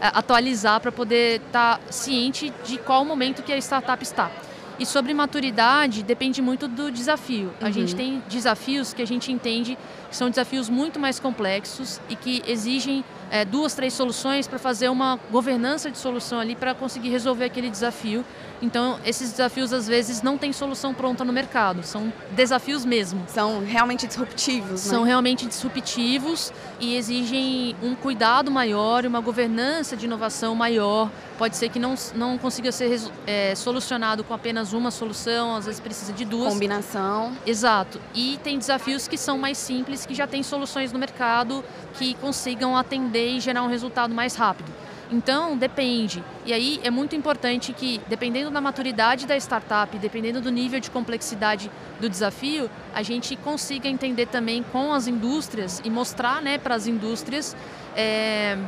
é, 0.00 0.08
atualizar 0.12 0.80
para 0.80 0.92
poder 0.92 1.40
estar 1.46 1.78
tá 1.78 1.92
ciente 1.92 2.52
de 2.64 2.78
qual 2.78 3.04
momento 3.04 3.42
que 3.42 3.52
a 3.52 3.58
startup 3.58 4.02
está. 4.02 4.30
E 4.78 4.84
sobre 4.84 5.14
maturidade, 5.14 6.02
depende 6.02 6.42
muito 6.42 6.66
do 6.66 6.90
desafio. 6.90 7.48
Uhum. 7.60 7.66
A 7.66 7.70
gente 7.70 7.92
uhum. 7.92 7.98
tem 7.98 8.22
desafios 8.28 8.92
que 8.92 9.02
a 9.02 9.06
gente 9.06 9.30
entende 9.30 9.78
que 10.10 10.16
são 10.16 10.28
desafios 10.28 10.68
muito 10.68 10.98
mais 10.98 11.20
complexos 11.20 12.00
e 12.08 12.16
que 12.16 12.42
exigem 12.46 13.04
é, 13.34 13.44
duas, 13.44 13.74
três 13.74 13.92
soluções 13.92 14.46
para 14.46 14.60
fazer 14.60 14.88
uma 14.88 15.18
governança 15.28 15.90
de 15.90 15.98
solução 15.98 16.38
ali 16.38 16.54
para 16.54 16.72
conseguir 16.72 17.08
resolver 17.08 17.46
aquele 17.46 17.68
desafio. 17.68 18.24
Então, 18.62 18.96
esses 19.04 19.32
desafios 19.32 19.72
às 19.72 19.88
vezes 19.88 20.22
não 20.22 20.38
têm 20.38 20.52
solução 20.52 20.94
pronta 20.94 21.24
no 21.24 21.32
mercado, 21.32 21.82
são 21.82 22.12
desafios 22.30 22.84
mesmo. 22.84 23.24
São 23.26 23.64
realmente 23.64 24.06
disruptivos, 24.06 24.70
né? 24.86 24.90
São 24.90 25.02
realmente 25.02 25.46
disruptivos 25.46 26.52
e 26.78 26.94
exigem 26.96 27.74
um 27.82 27.96
cuidado 27.96 28.52
maior, 28.52 29.04
uma 29.04 29.20
governança 29.20 29.96
de 29.96 30.06
inovação 30.06 30.54
maior. 30.54 31.10
Pode 31.36 31.56
ser 31.56 31.68
que 31.68 31.80
não, 31.80 31.96
não 32.14 32.38
consiga 32.38 32.70
ser 32.70 33.00
é, 33.26 33.56
solucionado 33.56 34.22
com 34.22 34.32
apenas 34.32 34.72
uma 34.72 34.92
solução, 34.92 35.56
às 35.56 35.66
vezes 35.66 35.80
precisa 35.80 36.12
de 36.12 36.24
duas. 36.24 36.52
Combinação. 36.52 37.32
Exato. 37.44 38.00
E 38.14 38.38
tem 38.44 38.56
desafios 38.56 39.08
que 39.08 39.18
são 39.18 39.36
mais 39.36 39.58
simples, 39.58 40.06
que 40.06 40.14
já 40.14 40.28
têm 40.28 40.44
soluções 40.44 40.92
no 40.92 41.00
mercado 41.00 41.64
que 41.94 42.14
consigam 42.14 42.76
atender 42.76 43.23
e 43.26 43.40
gerar 43.40 43.62
um 43.62 43.68
resultado 43.68 44.14
mais 44.14 44.34
rápido. 44.34 44.72
Então, 45.10 45.56
depende. 45.56 46.24
E 46.46 46.52
aí 46.52 46.80
é 46.82 46.90
muito 46.90 47.14
importante 47.14 47.72
que, 47.72 48.00
dependendo 48.08 48.50
da 48.50 48.60
maturidade 48.60 49.26
da 49.26 49.36
startup, 49.36 49.96
dependendo 49.98 50.40
do 50.40 50.50
nível 50.50 50.80
de 50.80 50.90
complexidade 50.90 51.70
do 52.00 52.08
desafio, 52.08 52.70
a 52.94 53.02
gente 53.02 53.36
consiga 53.36 53.88
entender 53.88 54.26
também 54.26 54.62
com 54.62 54.92
as 54.92 55.06
indústrias 55.06 55.80
e 55.84 55.90
mostrar 55.90 56.42
né, 56.42 56.58
para 56.58 56.74
as 56.74 56.86
indústrias 56.86 57.54
é, 57.94 58.58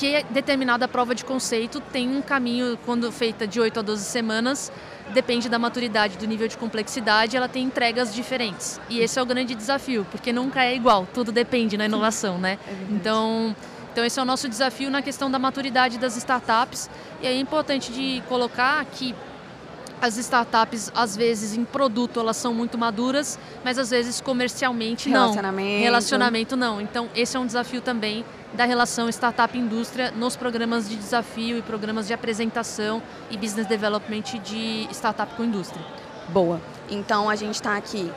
que 0.00 0.24
determinada 0.30 0.88
prova 0.88 1.14
de 1.14 1.22
conceito 1.22 1.78
tem 1.78 2.08
um 2.08 2.22
caminho, 2.22 2.78
quando 2.86 3.12
feita 3.12 3.46
de 3.46 3.60
8 3.60 3.80
a 3.80 3.82
12 3.82 4.02
semanas, 4.02 4.72
depende 5.12 5.46
da 5.46 5.58
maturidade, 5.58 6.16
do 6.16 6.26
nível 6.26 6.48
de 6.48 6.56
complexidade, 6.56 7.36
ela 7.36 7.48
tem 7.48 7.64
entregas 7.64 8.14
diferentes. 8.14 8.80
E 8.88 9.00
esse 9.00 9.18
é 9.18 9.22
o 9.22 9.26
grande 9.26 9.54
desafio, 9.54 10.06
porque 10.10 10.32
nunca 10.32 10.64
é 10.64 10.74
igual, 10.74 11.06
tudo 11.12 11.30
depende 11.30 11.76
na 11.76 11.84
inovação, 11.84 12.38
né? 12.38 12.58
É 12.66 12.94
então, 12.94 13.54
então 13.92 14.02
esse 14.02 14.18
é 14.18 14.22
o 14.22 14.24
nosso 14.24 14.48
desafio 14.48 14.90
na 14.90 15.02
questão 15.02 15.30
da 15.30 15.38
maturidade 15.38 15.98
das 15.98 16.16
startups. 16.16 16.88
E 17.20 17.26
é 17.26 17.38
importante 17.38 17.92
de 17.92 18.22
colocar 18.26 18.82
que 18.86 19.14
as 20.00 20.16
startups, 20.16 20.90
às 20.94 21.14
vezes, 21.14 21.54
em 21.54 21.62
produto, 21.62 22.18
elas 22.20 22.38
são 22.38 22.54
muito 22.54 22.78
maduras, 22.78 23.38
mas 23.62 23.76
às 23.76 23.90
vezes 23.90 24.18
comercialmente 24.18 25.10
não. 25.10 25.20
Relacionamento. 25.24 25.82
Relacionamento 25.82 26.56
não. 26.56 26.80
Então, 26.80 27.10
esse 27.14 27.36
é 27.36 27.40
um 27.40 27.44
desafio 27.44 27.82
também 27.82 28.24
da 28.52 28.64
relação 28.64 29.08
startup-indústria 29.08 30.10
nos 30.10 30.36
programas 30.36 30.88
de 30.88 30.96
desafio 30.96 31.58
e 31.58 31.62
programas 31.62 32.06
de 32.06 32.12
apresentação 32.12 33.02
e 33.30 33.36
business 33.36 33.66
development 33.66 34.40
de 34.42 34.88
startup 34.90 35.34
com 35.34 35.44
indústria. 35.44 35.84
Boa. 36.28 36.60
Então 36.88 37.30
a 37.30 37.36
gente 37.36 37.54
está 37.54 37.76
aqui, 37.76 38.10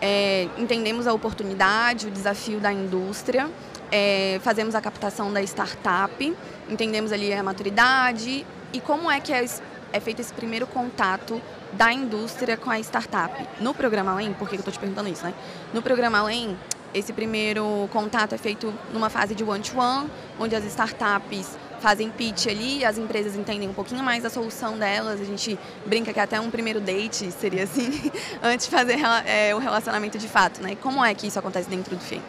é, 0.00 0.48
entendemos 0.58 1.06
a 1.06 1.12
oportunidade, 1.12 2.06
o 2.06 2.10
desafio 2.10 2.60
da 2.60 2.72
indústria, 2.72 3.48
é, 3.90 4.40
fazemos 4.42 4.74
a 4.74 4.80
captação 4.80 5.32
da 5.32 5.42
startup, 5.42 6.36
entendemos 6.68 7.12
ali 7.12 7.32
a 7.32 7.42
maturidade 7.42 8.46
e 8.72 8.80
como 8.80 9.10
é 9.10 9.20
que 9.20 9.32
é, 9.32 9.44
é 9.92 10.00
feito 10.00 10.20
esse 10.20 10.32
primeiro 10.32 10.66
contato 10.66 11.40
da 11.72 11.92
indústria 11.92 12.56
com 12.56 12.70
a 12.70 12.78
startup. 12.80 13.46
No 13.60 13.74
programa 13.74 14.12
Além, 14.12 14.32
por 14.32 14.48
que 14.48 14.56
eu 14.56 14.58
estou 14.58 14.72
te 14.72 14.78
perguntando 14.78 15.08
isso, 15.08 15.24
né? 15.24 15.34
No 15.72 15.82
programa 15.82 16.18
Além, 16.18 16.56
esse 16.94 17.12
primeiro 17.12 17.88
contato 17.92 18.34
é 18.34 18.38
feito 18.38 18.72
numa 18.92 19.08
fase 19.08 19.34
de 19.34 19.44
one-to-one, 19.44 20.06
-one, 20.06 20.10
onde 20.38 20.56
as 20.56 20.64
startups 20.64 21.56
fazem 21.80 22.10
pitch 22.10 22.46
ali, 22.46 22.84
as 22.84 22.98
empresas 22.98 23.34
entendem 23.34 23.68
um 23.68 23.72
pouquinho 23.72 24.02
mais 24.02 24.24
a 24.24 24.30
solução 24.30 24.78
delas, 24.78 25.20
a 25.20 25.24
gente 25.24 25.58
brinca 25.86 26.12
que 26.12 26.20
até 26.20 26.38
um 26.40 26.50
primeiro 26.50 26.80
date 26.80 27.30
seria 27.32 27.64
assim, 27.64 28.10
antes 28.42 28.66
de 28.66 28.70
fazer 28.70 28.98
é, 29.24 29.54
o 29.54 29.58
relacionamento 29.58 30.18
de 30.18 30.28
fato, 30.28 30.62
né? 30.62 30.76
Como 30.76 31.02
é 31.04 31.14
que 31.14 31.26
isso 31.26 31.38
acontece 31.38 31.68
dentro 31.68 31.96
do 31.96 32.02
Fake? 32.02 32.22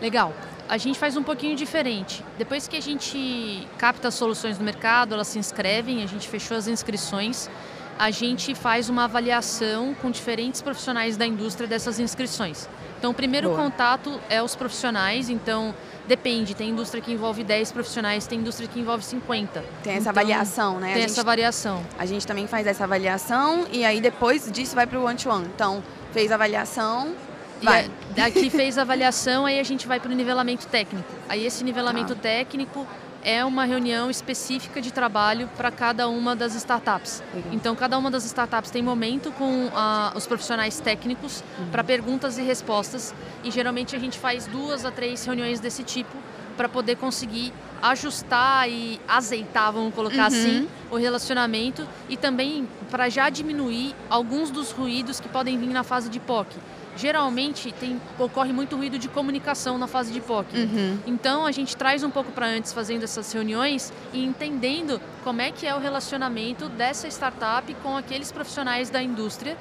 Legal. 0.00 0.32
A 0.66 0.78
gente 0.78 0.98
faz 0.98 1.16
um 1.16 1.22
pouquinho 1.22 1.54
diferente. 1.54 2.24
Depois 2.38 2.66
que 2.66 2.76
a 2.76 2.80
gente 2.80 3.68
capta 3.76 4.08
as 4.08 4.14
soluções 4.14 4.58
no 4.58 4.64
mercado, 4.64 5.12
elas 5.12 5.28
se 5.28 5.38
inscrevem, 5.38 6.02
a 6.02 6.06
gente 6.06 6.26
fechou 6.26 6.56
as 6.56 6.66
inscrições, 6.66 7.50
a 7.98 8.10
gente 8.10 8.54
faz 8.54 8.88
uma 8.88 9.04
avaliação 9.04 9.94
com 9.94 10.10
diferentes 10.10 10.62
profissionais 10.62 11.16
da 11.16 11.26
indústria 11.26 11.68
dessas 11.68 12.00
inscrições. 12.00 12.68
Então, 13.04 13.12
o 13.12 13.14
primeiro 13.14 13.50
Boa. 13.50 13.64
contato 13.64 14.18
é 14.30 14.42
os 14.42 14.56
profissionais, 14.56 15.28
então 15.28 15.74
depende, 16.08 16.54
tem 16.54 16.70
indústria 16.70 17.02
que 17.02 17.12
envolve 17.12 17.44
10 17.44 17.70
profissionais, 17.70 18.26
tem 18.26 18.38
indústria 18.38 18.66
que 18.66 18.80
envolve 18.80 19.04
50. 19.04 19.62
Tem 19.82 19.92
essa 19.92 20.00
então, 20.08 20.14
variação, 20.14 20.80
né? 20.80 20.94
Tem 20.94 21.02
essa 21.02 21.22
variação. 21.22 21.84
A 21.98 22.06
gente 22.06 22.26
também 22.26 22.46
faz 22.46 22.66
essa 22.66 22.84
avaliação 22.84 23.66
e 23.70 23.84
aí 23.84 24.00
depois 24.00 24.50
disso 24.50 24.74
vai 24.74 24.86
para 24.86 24.98
o 24.98 25.04
one-to-one. 25.04 25.44
Então, 25.54 25.84
fez 26.14 26.32
a 26.32 26.36
avaliação, 26.36 27.14
Vai. 27.62 27.90
E 28.16 28.20
aqui 28.20 28.50
fez 28.50 28.76
a 28.76 28.82
avaliação, 28.82 29.46
aí 29.46 29.58
a 29.58 29.62
gente 29.62 29.86
vai 29.86 29.98
para 30.00 30.10
o 30.10 30.14
nivelamento 30.14 30.66
técnico. 30.66 31.08
Aí 31.28 31.46
esse 31.46 31.64
nivelamento 31.64 32.14
Tá. 32.14 32.20
técnico 32.20 32.86
é 33.24 33.44
uma 33.44 33.64
reunião 33.64 34.10
específica 34.10 34.80
de 34.80 34.92
trabalho 34.92 35.48
para 35.56 35.70
cada 35.70 36.08
uma 36.08 36.36
das 36.36 36.54
startups. 36.54 37.22
Legal. 37.34 37.52
Então, 37.54 37.74
cada 37.74 37.96
uma 37.98 38.10
das 38.10 38.24
startups 38.24 38.70
tem 38.70 38.82
momento 38.82 39.32
com 39.32 39.70
ah, 39.74 40.12
os 40.14 40.26
profissionais 40.26 40.78
técnicos 40.78 41.42
para 41.72 41.82
perguntas 41.82 42.36
e 42.38 42.42
respostas. 42.42 43.14
E 43.42 43.50
geralmente 43.50 43.96
a 43.96 43.98
gente 43.98 44.18
faz 44.18 44.46
duas 44.46 44.84
a 44.84 44.90
três 44.90 45.24
reuniões 45.24 45.58
desse 45.58 45.82
tipo 45.82 46.16
para 46.56 46.68
poder 46.68 46.96
conseguir 46.96 47.52
ajustar 47.82 48.68
e 48.68 49.00
azeitar, 49.08 49.72
vamos 49.72 49.94
colocar 49.94 50.16
Uhum. 50.20 50.26
assim, 50.26 50.68
o 50.90 50.96
relacionamento 50.96 51.86
e 52.08 52.16
também 52.16 52.68
para 52.90 53.08
já 53.08 53.28
diminuir 53.28 53.94
alguns 54.08 54.50
dos 54.50 54.70
ruídos 54.70 55.18
que 55.20 55.28
podem 55.28 55.58
vir 55.58 55.68
na 55.68 55.82
fase 55.82 56.08
de 56.08 56.20
POC. 56.20 56.54
Geralmente 56.96 57.72
tem, 57.72 58.00
ocorre 58.18 58.52
muito 58.52 58.76
ruído 58.76 58.98
de 58.98 59.08
comunicação 59.08 59.76
na 59.78 59.86
fase 59.86 60.12
de 60.12 60.20
POC. 60.20 60.56
Uhum. 60.56 60.98
Então 61.06 61.44
a 61.44 61.52
gente 61.52 61.76
traz 61.76 62.04
um 62.04 62.10
pouco 62.10 62.30
para 62.32 62.46
antes 62.46 62.72
fazendo 62.72 63.02
essas 63.02 63.32
reuniões 63.32 63.92
e 64.12 64.24
entendendo 64.24 65.00
como 65.22 65.40
é 65.40 65.50
que 65.50 65.66
é 65.66 65.74
o 65.74 65.78
relacionamento 65.78 66.68
dessa 66.68 67.08
startup 67.08 67.72
com 67.82 67.96
aqueles 67.96 68.30
profissionais 68.30 68.90
da 68.90 69.02
indústria 69.02 69.56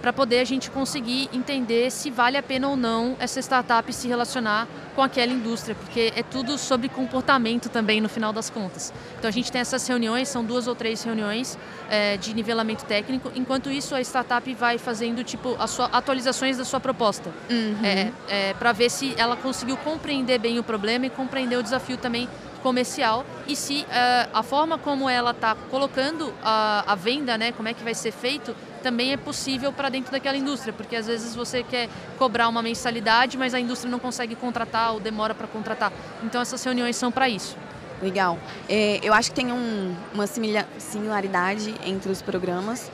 para 0.00 0.12
poder 0.12 0.40
a 0.40 0.44
gente 0.44 0.70
conseguir 0.70 1.28
entender 1.32 1.90
se 1.90 2.10
vale 2.10 2.36
a 2.36 2.42
pena 2.42 2.68
ou 2.68 2.76
não 2.76 3.16
essa 3.18 3.40
startup 3.40 3.92
se 3.92 4.06
relacionar 4.08 4.66
com 4.94 5.02
aquela 5.02 5.32
indústria, 5.32 5.74
porque 5.76 6.12
é 6.16 6.22
tudo 6.22 6.58
sobre 6.58 6.88
comportamento 6.88 7.68
também 7.68 8.00
no 8.00 8.08
final 8.08 8.32
das 8.32 8.50
contas. 8.50 8.92
Então 9.18 9.28
a 9.28 9.32
gente 9.32 9.50
tem 9.52 9.60
essas 9.60 9.86
reuniões, 9.86 10.28
são 10.28 10.44
duas 10.44 10.66
ou 10.66 10.74
três 10.74 11.02
reuniões 11.02 11.56
eh, 11.88 12.16
de 12.16 12.34
nivelamento 12.34 12.84
técnico. 12.84 13.30
Enquanto 13.36 13.70
isso 13.70 13.94
a 13.94 14.00
startup 14.00 14.52
vai 14.54 14.76
fazendo 14.78 15.22
tipo 15.22 15.56
as 15.58 15.70
sua, 15.70 15.86
atualizações 15.86 16.56
da 16.58 16.64
sua 16.64 16.80
proposta, 16.80 17.30
Uhum. 17.50 18.12
para 18.58 18.72
ver 18.72 18.90
se 18.90 19.14
ela 19.16 19.36
conseguiu 19.36 19.76
compreender 19.78 20.38
bem 20.38 20.58
o 20.58 20.62
problema 20.62 21.06
e 21.06 21.10
compreender 21.10 21.56
o 21.56 21.62
desafio 21.62 21.96
também 21.96 22.28
comercial 22.62 23.24
e 23.46 23.54
se 23.56 23.86
eh, 23.90 24.28
a 24.32 24.42
forma 24.42 24.78
como 24.78 25.08
ela 25.08 25.30
está 25.30 25.54
colocando 25.70 26.32
a, 26.42 26.84
a 26.86 26.94
venda, 26.94 27.36
né, 27.38 27.52
como 27.52 27.68
é 27.68 27.74
que 27.74 27.82
vai 27.82 27.94
ser 27.94 28.12
feito, 28.12 28.54
também 28.82 29.12
é 29.12 29.16
possível 29.16 29.72
para 29.72 29.88
dentro 29.88 30.12
daquela 30.12 30.36
indústria, 30.36 30.72
porque 30.72 30.94
às 30.96 31.06
vezes 31.06 31.34
você 31.34 31.62
quer 31.62 31.88
cobrar 32.18 32.48
uma 32.48 32.62
mensalidade, 32.62 33.36
mas 33.36 33.54
a 33.54 33.60
indústria 33.60 33.90
não 33.90 33.98
consegue 33.98 34.34
contratar 34.34 34.92
ou 34.92 35.00
demora 35.00 35.34
para 35.34 35.46
contratar. 35.46 35.92
Então 36.22 36.40
essas 36.40 36.62
reuniões 36.62 36.96
são 36.96 37.10
para 37.10 37.28
isso. 37.28 37.56
Legal. 38.00 38.38
É, 38.68 39.00
eu 39.02 39.12
acho 39.12 39.30
que 39.30 39.34
tem 39.36 39.50
um- 39.52 39.94
uma 40.14 40.26
simila- 40.28 40.66
similaridade 40.78 41.74
entre 41.84 42.12
os 42.12 42.22
programas. 42.22 42.90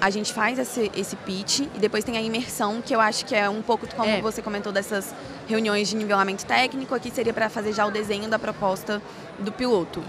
A 0.00 0.10
gente 0.10 0.32
faz 0.32 0.58
esse, 0.58 0.90
esse 0.96 1.14
pitch 1.16 1.60
e 1.60 1.78
depois 1.78 2.02
tem 2.04 2.16
a 2.16 2.20
imersão, 2.22 2.82
que 2.82 2.94
eu 2.94 3.00
acho 3.00 3.24
que 3.24 3.34
é 3.34 3.48
um 3.48 3.62
pouco 3.62 3.86
como 3.94 4.08
É. 4.08 4.20
você 4.20 4.42
comentou 4.42 4.72
dessas 4.72 5.14
reuniões 5.46 5.88
de 5.88 5.96
nivelamento 5.96 6.44
técnico. 6.44 6.94
Aqui 6.94 7.10
seria 7.10 7.32
para 7.32 7.48
fazer 7.48 7.72
já 7.72 7.86
o 7.86 7.90
desenho 7.90 8.28
da 8.28 8.38
proposta 8.38 9.00
do 9.38 9.52
piloto. 9.52 10.02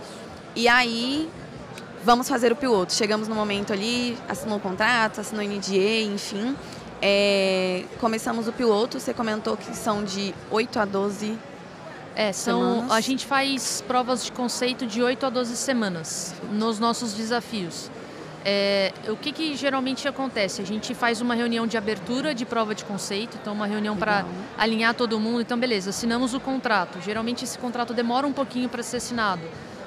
E 0.55 0.67
aí, 0.67 1.29
vamos 2.03 2.27
fazer 2.27 2.51
o 2.51 2.55
piloto. 2.55 2.93
Chegamos 2.93 3.27
no 3.27 3.35
momento 3.35 3.71
ali, 3.71 4.17
assinou 4.27 4.57
o 4.57 4.59
contrato, 4.59 5.21
assinou 5.21 5.45
o 5.45 5.47
NDA, 5.47 6.01
enfim. 6.03 6.55
É, 7.01 7.83
começamos 7.99 8.47
o 8.47 8.51
piloto, 8.51 8.99
você 8.99 9.13
comentou 9.13 9.55
que 9.55 9.75
são 9.75 10.03
de 10.03 10.33
8 10.51 10.79
a 10.79 10.85
12 10.85 11.37
É, 12.15 12.33
são, 12.33 12.59
Semanas. 12.59 12.91
a 12.91 12.99
gente 12.99 13.25
faz 13.25 13.81
provas 13.87 14.25
de 14.25 14.31
conceito 14.33 14.85
de 14.85 15.01
8 15.01 15.25
a 15.25 15.29
12 15.29 15.55
semanas 15.55 16.33
nos 16.51 16.77
nossos 16.79 17.13
desafios. 17.13 17.89
É, 18.45 18.93
o 19.07 19.17
que, 19.17 19.31
que 19.31 19.55
geralmente 19.55 20.07
acontece? 20.07 20.61
A 20.61 20.65
gente 20.65 20.93
faz 20.93 21.21
uma 21.21 21.35
reunião 21.35 21.67
de 21.67 21.77
abertura 21.77 22.33
de 22.33 22.45
prova 22.45 22.73
de 22.73 22.85
conceito, 22.85 23.37
então 23.41 23.53
uma 23.53 23.67
reunião 23.67 23.97
para 23.97 24.25
alinhar 24.57 24.93
todo 24.93 25.19
mundo. 25.19 25.41
Então, 25.41 25.57
beleza, 25.57 25.89
assinamos 25.89 26.33
o 26.33 26.39
contrato. 26.39 27.01
Geralmente 27.01 27.43
esse 27.43 27.57
contrato 27.57 27.93
demora 27.93 28.25
um 28.25 28.33
pouquinho 28.33 28.69
para 28.69 28.81
ser 28.81 28.97
assinado. 28.97 29.41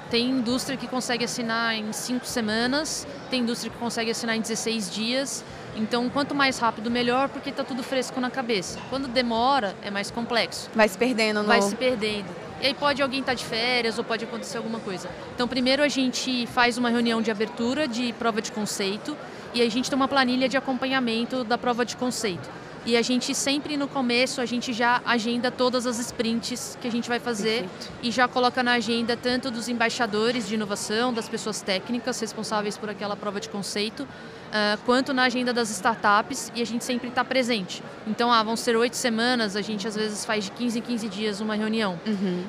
Tem 0.09 0.29
indústria 0.29 0.77
que 0.77 0.87
consegue 0.87 1.25
assinar 1.25 1.75
em 1.75 1.91
5 1.91 2.25
semanas, 2.25 3.07
tem 3.31 3.41
indústria 3.41 3.71
que 3.71 3.77
consegue 3.77 4.11
assinar 4.11 4.35
em 4.35 4.41
16 4.41 4.91
dias. 4.91 5.43
Então, 5.75 6.07
quanto 6.07 6.35
mais 6.35 6.59
rápido, 6.59 6.91
melhor, 6.91 7.29
porque 7.29 7.49
está 7.49 7.63
tudo 7.63 7.81
fresco 7.81 8.19
na 8.19 8.29
cabeça. 8.29 8.77
Quando 8.91 9.07
demora, 9.07 9.75
é 9.81 9.89
mais 9.89 10.11
complexo 10.11 10.69
vai 10.75 10.87
se 10.87 10.97
perdendo 10.97 11.41
no... 11.41 11.47
vai 11.47 11.61
se 11.61 11.75
perdendo. 11.75 12.27
E 12.63 12.67
aí 12.67 12.73
pode 12.73 13.01
alguém 13.01 13.19
estar 13.19 13.33
de 13.33 13.43
férias 13.43 13.97
ou 13.97 14.05
pode 14.05 14.23
acontecer 14.23 14.55
alguma 14.55 14.79
coisa. 14.79 15.09
Então, 15.35 15.49
primeiro 15.49 15.83
a 15.83 15.89
gente 15.89 16.47
faz 16.47 16.77
uma 16.77 16.89
reunião 16.89 17.21
de 17.21 17.29
abertura 17.29 17.89
de 17.89 18.13
prova 18.13 18.41
de 18.41 18.53
conceito 18.53 19.17
e 19.53 19.61
a 19.61 19.69
gente 19.69 19.89
tem 19.89 19.97
uma 19.97 20.07
planilha 20.07 20.47
de 20.47 20.55
acompanhamento 20.55 21.43
da 21.43 21.57
prova 21.57 21.83
de 21.83 21.97
conceito. 21.97 22.49
E 22.85 22.97
a 22.97 23.01
gente 23.01 23.33
sempre 23.33 23.77
no 23.77 23.87
começo 23.87 24.41
a 24.41 24.45
gente 24.45 24.73
já 24.73 25.01
agenda 25.05 25.49
todas 25.49 25.87
as 25.87 25.99
sprints 25.99 26.77
que 26.81 26.87
a 26.87 26.91
gente 26.91 27.07
vai 27.07 27.19
fazer 27.19 27.61
Perfeito. 27.61 27.91
e 28.03 28.11
já 28.11 28.27
coloca 28.27 28.61
na 28.61 28.73
agenda 28.73 29.15
tanto 29.15 29.49
dos 29.49 29.69
embaixadores 29.69 30.47
de 30.47 30.55
inovação, 30.55 31.13
das 31.13 31.29
pessoas 31.29 31.61
técnicas 31.61 32.19
responsáveis 32.19 32.77
por 32.77 32.89
aquela 32.89 33.15
prova 33.15 33.39
de 33.39 33.47
conceito, 33.47 34.05
ah, 34.51 34.77
quanto 34.85 35.13
na 35.13 35.23
agenda 35.23 35.51
das 35.51 35.71
startups 35.71 36.51
e 36.53 36.61
a 36.61 36.65
gente 36.65 36.83
sempre 36.83 37.07
está 37.07 37.23
presente. 37.25 37.81
Então, 38.05 38.31
ah, 38.31 38.43
vão 38.43 38.55
ser 38.55 38.75
oito 38.75 38.95
semanas, 38.95 39.55
a 39.55 39.61
gente 39.61 39.87
às 39.87 39.95
vezes 39.95 40.25
faz 40.25 40.43
de 40.43 40.51
15 40.51 40.77
em 40.77 40.81
15 40.81 41.09
dias 41.09 41.39
uma 41.39 41.55
reunião. 41.55 41.99
Uhum. 42.05 42.43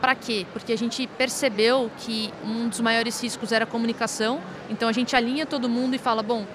Para 0.00 0.14
quê? 0.14 0.46
Porque 0.52 0.72
a 0.72 0.78
gente 0.78 1.06
percebeu 1.18 1.90
que 1.98 2.32
um 2.42 2.68
dos 2.68 2.80
maiores 2.80 3.20
riscos 3.20 3.52
era 3.52 3.64
a 3.64 3.66
comunicação, 3.66 4.40
então 4.70 4.88
a 4.88 4.92
gente 4.92 5.14
alinha 5.14 5.44
todo 5.44 5.68
mundo 5.68 5.94
e 5.94 5.98
fala, 5.98 6.22
bom, 6.22 6.46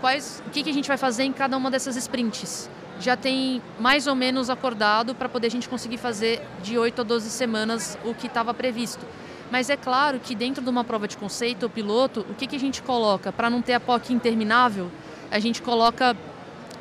quais, 0.00 0.42
o 0.46 0.50
que, 0.50 0.62
que 0.62 0.70
a 0.70 0.72
gente 0.72 0.88
vai 0.88 0.96
fazer 0.96 1.24
em 1.24 1.32
cada 1.32 1.56
uma 1.56 1.70
dessas 1.70 1.96
sprints? 1.96 2.70
Já 3.00 3.16
tem 3.16 3.60
mais 3.78 4.06
ou 4.06 4.14
menos 4.14 4.48
acordado 4.48 5.14
para 5.14 5.28
poder 5.28 5.48
a 5.48 5.50
gente 5.50 5.68
conseguir 5.68 5.98
fazer 5.98 6.40
de 6.62 6.78
8 6.78 7.00
a 7.00 7.04
12 7.04 7.30
semanas 7.30 7.98
o 8.04 8.14
que 8.14 8.26
estava 8.26 8.54
previsto. 8.54 9.04
Mas 9.50 9.68
é 9.68 9.76
claro 9.76 10.18
que 10.20 10.34
dentro 10.34 10.62
de 10.62 10.70
uma 10.70 10.84
prova 10.84 11.06
de 11.06 11.16
conceito 11.16 11.64
ou 11.64 11.70
piloto, 11.70 12.26
o 12.28 12.34
que, 12.34 12.46
que 12.46 12.56
a 12.56 12.60
gente 12.60 12.82
coloca? 12.82 13.32
Para 13.32 13.50
não 13.50 13.60
ter 13.60 13.74
a 13.74 13.80
POC 13.80 14.12
interminável, 14.12 14.90
a 15.30 15.38
gente 15.38 15.60
coloca 15.60 16.16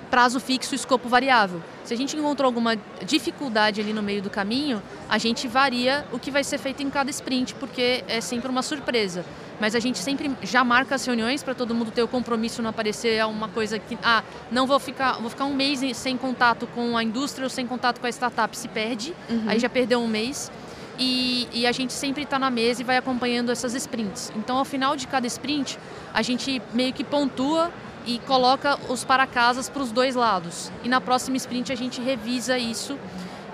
prazo 0.10 0.40
fixo 0.40 0.74
e 0.74 0.78
escopo 0.78 1.10
variável. 1.10 1.62
Se 1.84 1.94
a 1.94 1.98
gente 1.98 2.16
encontrou 2.16 2.46
alguma 2.46 2.76
dificuldade 3.04 3.82
ali 3.82 3.94
no 3.94 4.04
meio 4.04 4.22
do 4.22 4.30
caminho, 4.30 4.82
a 5.10 5.18
gente 5.18 5.48
varia 5.48 6.06
o 6.12 6.20
que 6.20 6.30
vai 6.30 6.44
ser 6.44 6.60
feito 6.60 6.84
em 6.84 6.90
cada 6.90 7.10
sprint, 7.10 7.56
porque 7.56 8.04
é 8.08 8.22
sempre 8.22 8.50
uma 8.50 8.62
surpresa. 8.62 9.26
Mas 9.60 9.76
a 9.76 9.80
gente 9.80 10.00
sempre 10.00 10.32
já 10.42 10.64
marca 10.64 10.96
as 10.96 11.06
reuniões 11.06 11.44
para 11.44 11.54
todo 11.54 11.74
mundo 11.76 11.92
ter 11.92 12.04
o 12.04 12.08
compromisso, 12.08 12.62
não 12.62 12.70
aparecer 12.72 13.24
uma 13.26 13.48
coisa 13.48 13.78
que, 13.80 13.98
ah, 14.04 14.24
não 14.52 14.66
vou 14.68 14.80
ficar, 14.80 15.14
vou 15.20 15.30
ficar 15.30 15.46
um 15.46 15.54
mês 15.54 15.82
em- 15.84 15.94
sem 15.94 16.18
contato 16.18 16.68
com 16.76 16.98
a 16.98 17.04
indústria 17.04 17.46
ou 17.46 17.50
sem 17.50 17.66
contato 17.66 18.00
com 18.00 18.08
a 18.08 18.10
startup, 18.10 18.58
se 18.58 18.68
perde, 18.68 19.14
aí 19.48 19.60
já 19.60 19.70
perdeu 19.70 20.00
um 20.02 20.08
mês. 20.08 20.52
E, 21.00 21.48
e 21.52 21.66
a 21.66 21.72
gente 21.72 21.92
sempre 21.94 22.22
está 22.24 22.38
na 22.38 22.52
mesa 22.52 22.82
e 22.82 22.84
vai 22.84 22.98
acompanhando 22.98 23.52
essas 23.52 23.74
sprints. 23.74 24.32
Então, 24.36 24.58
ao 24.58 24.66
final 24.66 24.96
de 24.96 25.08
cada 25.08 25.26
sprint, 25.26 25.80
a 26.14 26.22
gente 26.22 26.62
meio 26.72 26.94
que 26.94 27.04
pontua 27.04 27.72
e 28.06 28.20
coloca 28.28 28.78
os 28.90 29.04
para-casas 29.04 29.70
para 29.70 29.82
os 29.82 29.92
dois 29.92 30.14
lados. 30.14 30.72
E 30.84 30.90
na 30.90 31.02
próxima 31.02 31.36
sprint 31.38 31.72
a 31.72 31.76
gente 31.76 32.00
revisa 32.00 32.58
isso 32.60 32.96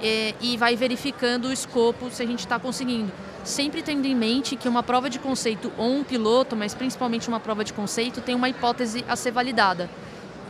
eh, 0.01 0.34
e 0.41 0.58
vai 0.58 0.75
verificando 0.75 1.46
o 1.50 1.53
escopo 1.53 2.10
se 2.12 2.22
a 2.22 2.25
gente 2.25 2.39
está 2.39 2.60
conseguindo. 2.60 3.12
Sempre 3.50 3.82
tendo 3.82 4.06
em 4.06 4.13
mente 4.15 4.56
que 4.56 4.70
uma 4.70 4.84
prova 4.84 5.10
de 5.10 5.18
conceito 5.18 5.72
ou 5.75 5.89
um 5.91 6.03
piloto, 6.03 6.56
mas 6.56 6.75
principalmente 6.75 7.27
uma 7.27 7.39
prova 7.39 7.63
de 7.63 7.74
conceito, 7.74 8.22
tem 8.22 8.36
uma 8.36 8.48
hipótese 8.48 9.03
a 9.08 9.15
ser 9.15 9.32
validada. 9.32 9.89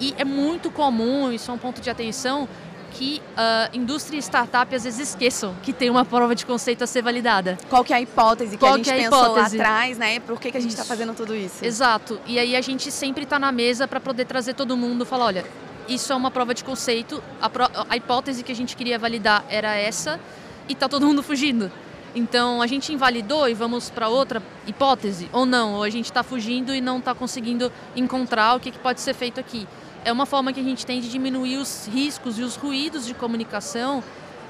E 0.02 0.14
é 0.18 0.26
muito 0.26 0.70
comum, 0.70 1.32
isso 1.32 1.50
é 1.50 1.54
um 1.54 1.58
ponto 1.58 1.80
de 1.80 1.90
atenção, 1.90 2.48
que 2.92 3.22
a 3.38 3.70
indústria 3.72 4.18
e 4.18 4.22
startup 4.22 4.76
às 4.76 4.84
vezes 4.84 5.00
esqueçam 5.10 5.56
que 5.64 5.72
tem 5.72 5.90
uma 5.90 6.04
prova 6.04 6.36
de 6.36 6.46
conceito 6.46 6.84
a 6.84 6.88
ser 6.88 7.02
validada. 7.02 7.58
Qual 7.70 7.84
que 7.86 7.94
é 7.94 7.96
a 7.98 8.02
hipótese 8.02 8.52
que 8.52 8.58
Qual 8.58 8.74
a 8.74 8.78
gente 8.78 8.86
que 8.86 8.92
é 8.92 8.94
a 9.06 9.10
pensou 9.10 9.24
hipótese? 9.34 9.58
lá 9.58 9.64
atrás, 9.64 9.98
né? 9.98 10.20
Por 10.20 10.38
que, 10.40 10.52
que 10.52 10.58
a 10.58 10.60
gente 10.62 10.72
está 10.72 10.84
fazendo 10.84 11.14
tudo 11.14 11.34
isso? 11.36 11.64
Exato. 11.64 12.20
E 12.26 12.38
aí 12.38 12.54
a 12.56 12.62
gente 12.62 12.92
sempre 12.92 13.24
está 13.24 13.40
na 13.40 13.52
mesa 13.52 13.88
para 13.88 14.00
poder 14.02 14.26
trazer 14.26 14.56
todo 14.56 14.76
mundo 14.76 15.04
e 15.04 15.08
falar, 15.08 15.26
olha, 15.26 15.46
isso 15.88 16.12
é 16.12 16.16
uma 16.18 16.32
prova 16.32 16.54
de 16.54 16.64
conceito, 16.66 17.24
a, 17.42 17.50
pro- 17.50 17.70
a 17.90 17.96
hipótese 17.96 18.44
que 18.44 18.52
a 18.52 18.56
gente 18.56 18.76
queria 18.76 19.00
validar 19.00 19.46
era 19.50 19.74
essa 19.76 20.20
e 20.68 20.76
tá 20.76 20.90
todo 20.90 21.06
mundo 21.06 21.24
fugindo. 21.24 21.72
Então 22.16 22.62
a 22.62 22.68
gente 22.68 22.92
invalidou 22.92 23.48
e 23.48 23.54
vamos 23.54 23.90
para 23.90 24.08
outra 24.08 24.42
hipótese 24.66 25.30
ou 25.32 25.46
não, 25.46 25.76
ou 25.76 25.84
a 25.84 25.90
gente 25.90 26.06
está 26.06 26.24
fugindo 26.24 26.74
e 26.74 26.82
não 26.82 27.00
está 27.00 27.14
conseguindo 27.14 27.72
encontrar 27.96 28.56
o 28.56 28.60
que, 28.60 28.72
que 28.72 28.80
pode 28.80 29.02
ser 29.02 29.14
feito 29.14 29.40
aqui. 29.40 29.68
É 30.04 30.12
uma 30.12 30.26
forma 30.26 30.52
que 30.54 30.60
a 30.60 30.64
gente 30.64 30.86
tem 30.86 31.02
de 31.02 31.10
diminuir 31.10 31.58
os 31.58 31.88
riscos 31.92 32.40
e 32.40 32.42
os 32.42 32.56
ruídos 32.56 33.06
de 33.06 33.14
comunicação 33.14 34.04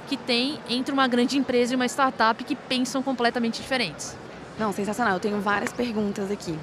que 0.08 0.16
tem 0.16 0.60
entre 0.70 0.92
uma 0.94 1.08
grande 1.08 1.38
empresa 1.38 1.74
e 1.74 1.76
uma 1.76 1.86
startup 1.86 2.44
que 2.44 2.56
pensam 2.56 3.04
completamente 3.04 3.62
diferentes. 3.62 4.16
Não, 4.58 4.74
sensacional. 4.74 5.14
Eu 5.14 5.20
tenho 5.20 5.40
várias 5.40 5.72
perguntas 5.72 6.32
aqui. 6.32 6.58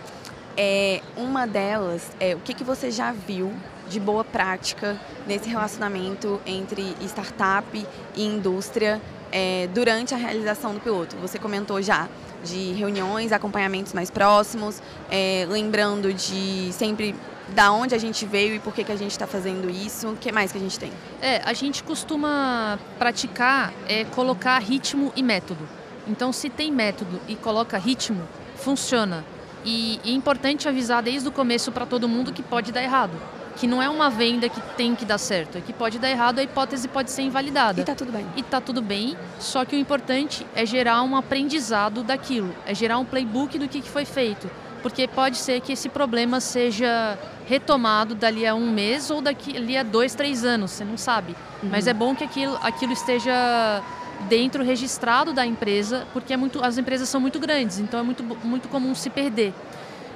É, 0.57 1.03
uma 1.17 1.47
delas 1.47 2.11
é 2.19 2.35
o 2.35 2.41
que, 2.41 2.55
que 2.55 2.65
você 2.65 2.91
já 2.91 3.13
viu 3.13 3.53
de 3.89 4.01
boa 4.01 4.25
prática 4.25 5.01
nesse 5.27 5.49
relacionamento 5.49 6.41
entre 6.47 6.95
startup 7.03 7.87
e 8.15 8.25
indústria 8.25 9.01
é, 9.33 9.69
durante 9.73 10.15
a 10.15 10.17
realização 10.17 10.75
do 10.75 10.81
piloto? 10.81 11.17
Você 11.17 11.39
comentou 11.39 11.81
já 11.81 12.09
de 12.45 12.73
reuniões, 12.73 13.33
acompanhamentos 13.33 13.93
mais 13.93 14.11
próximos, 14.11 14.81
é, 15.11 15.47
lembrando 15.49 16.13
de 16.13 16.73
sempre 16.73 17.15
da 17.55 17.71
onde 17.71 17.95
a 17.95 17.99
gente 17.99 18.27
veio 18.27 18.55
e 18.55 18.59
por 18.59 18.75
que, 18.75 18.83
que 18.83 18.93
a 18.93 18.97
gente 18.97 19.13
está 19.13 19.27
fazendo 19.27 19.71
isso. 19.71 20.09
O 20.09 20.17
que 20.17 20.33
mais 20.33 20.51
que 20.51 20.59
a 20.59 20.61
gente 20.61 20.79
tem? 20.79 20.93
É, 21.21 21.41
a 21.45 21.53
gente 21.53 21.83
costuma 21.83 22.79
praticar 22.99 23.73
é 23.89 24.05
colocar 24.05 24.59
ritmo 24.59 25.13
e 25.15 25.23
método. 25.23 25.69
Então, 26.09 26.33
se 26.33 26.49
tem 26.49 26.73
método 26.73 27.21
e 27.29 27.35
coloca 27.35 27.79
ritmo, 27.79 28.23
funciona. 28.57 29.25
E, 29.65 30.01
é 30.05 30.11
importante 30.11 30.69
avisar 30.69 31.03
desde 31.03 31.29
o 31.29 31.33
começo 31.33 31.73
para 31.73 31.85
todo 31.85 32.09
mundo 32.09 32.33
que 32.33 32.43
pode 32.43 32.71
dar 32.71 32.83
errado. 32.83 33.13
Que 33.57 33.67
não 33.67 33.83
é 33.83 33.89
uma 33.89 34.11
venda 34.11 34.49
que 34.49 34.61
tem 34.77 34.95
que 34.95 35.05
dar 35.05 35.19
certo, 35.19 35.59
é 35.59 35.61
que 35.61 35.73
pode 35.73 35.99
dar 35.99 36.11
errado, 36.11 36.39
a 36.39 36.43
hipótese 36.43 36.89
pode 36.89 37.11
ser 37.11 37.23
invalidada. 37.23 37.81
E 37.81 37.85
tá 37.85 37.95
tudo 37.95 38.13
bem. 38.13 38.27
E 38.37 38.43
tá 38.43 38.61
tudo 38.61 38.83
bem, 38.83 39.17
só 39.39 39.65
que 39.65 39.75
o 39.75 39.79
importante 39.79 40.47
é 40.55 40.67
gerar 40.67 41.03
um 41.03 41.17
aprendizado 41.17 42.03
daquilo, 42.03 42.55
é 42.67 42.75
gerar 42.75 42.99
um 42.99 43.05
playbook 43.05 43.59
do 43.59 43.67
que, 43.67 43.81
que 43.81 43.89
foi 43.89 44.05
feito. 44.05 44.51
Porque 44.83 45.09
pode 45.09 45.39
ser 45.39 45.61
que 45.63 45.73
esse 45.73 45.89
problema 45.89 46.39
seja 46.39 47.19
retomado 47.47 48.15
dali 48.15 48.47
a 48.47 48.55
um 48.55 48.71
mês 48.71 49.11
ou 49.11 49.21
daqui 49.21 49.77
a 49.77 49.83
dois, 49.83 50.15
três 50.15 50.45
anos, 50.45 50.73
você 50.73 50.85
não 50.85 50.97
sabe. 50.97 51.35
Uhum. 51.63 51.71
Mas 51.71 51.87
é 51.87 51.95
bom 51.95 52.15
que 52.15 52.23
aquilo, 52.23 52.57
aquilo 52.63 52.93
esteja 52.93 53.83
dentro 54.29 54.63
registrado 54.63 55.33
da 55.33 55.45
empresa, 55.45 56.07
porque 56.13 56.33
é 56.33 56.37
muito, 56.37 56.65
as 56.65 56.79
empresas 56.79 57.09
são 57.09 57.21
muito 57.21 57.39
grandes, 57.39 57.79
então 57.79 58.01
é 58.01 58.03
muito, 58.03 58.23
muito 58.23 58.69
comum 58.69 58.95
se 58.95 59.11
perder. 59.11 59.53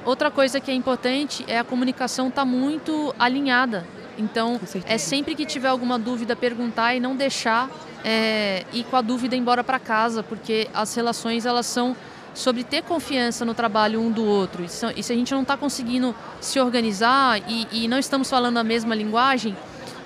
Outra 0.04 0.30
coisa 0.30 0.60
que 0.60 0.70
é 0.70 0.74
importante 0.74 1.44
é 1.46 1.58
a 1.58 1.64
comunicação 1.64 2.28
estar 2.28 2.42
tá 2.42 2.46
muito 2.46 3.14
alinhada. 3.18 3.86
Então, 4.18 4.60
é 4.86 4.98
sempre 4.98 5.34
que 5.34 5.46
tiver 5.46 5.68
alguma 5.68 5.98
dúvida, 5.98 6.36
perguntar 6.36 6.94
e 6.94 7.00
não 7.00 7.16
deixar 7.16 7.70
é, 8.04 8.64
ir 8.72 8.84
com 8.84 8.96
a 8.96 9.00
dúvida 9.00 9.36
embora 9.36 9.64
para 9.64 9.78
casa, 9.78 10.22
porque 10.22 10.68
as 10.74 10.94
relações 10.94 11.46
elas 11.46 11.66
são 11.66 11.96
sobre 12.34 12.62
ter 12.62 12.82
confiança 12.82 13.44
no 13.44 13.54
trabalho 13.54 14.00
um 14.00 14.10
do 14.10 14.24
outro. 14.24 14.64
E 14.64 14.68
se, 14.68 14.84
a 14.84 15.16
gente 15.16 15.32
não 15.32 15.42
está 15.42 15.56
conseguindo 15.56 16.14
se 16.40 16.60
organizar 16.60 17.40
e, 17.48 17.66
e, 17.72 17.88
não 17.88 17.98
estamos 17.98 18.28
falando 18.28 18.58
a 18.58 18.64
mesma 18.64 18.94
linguagem, 18.94 19.56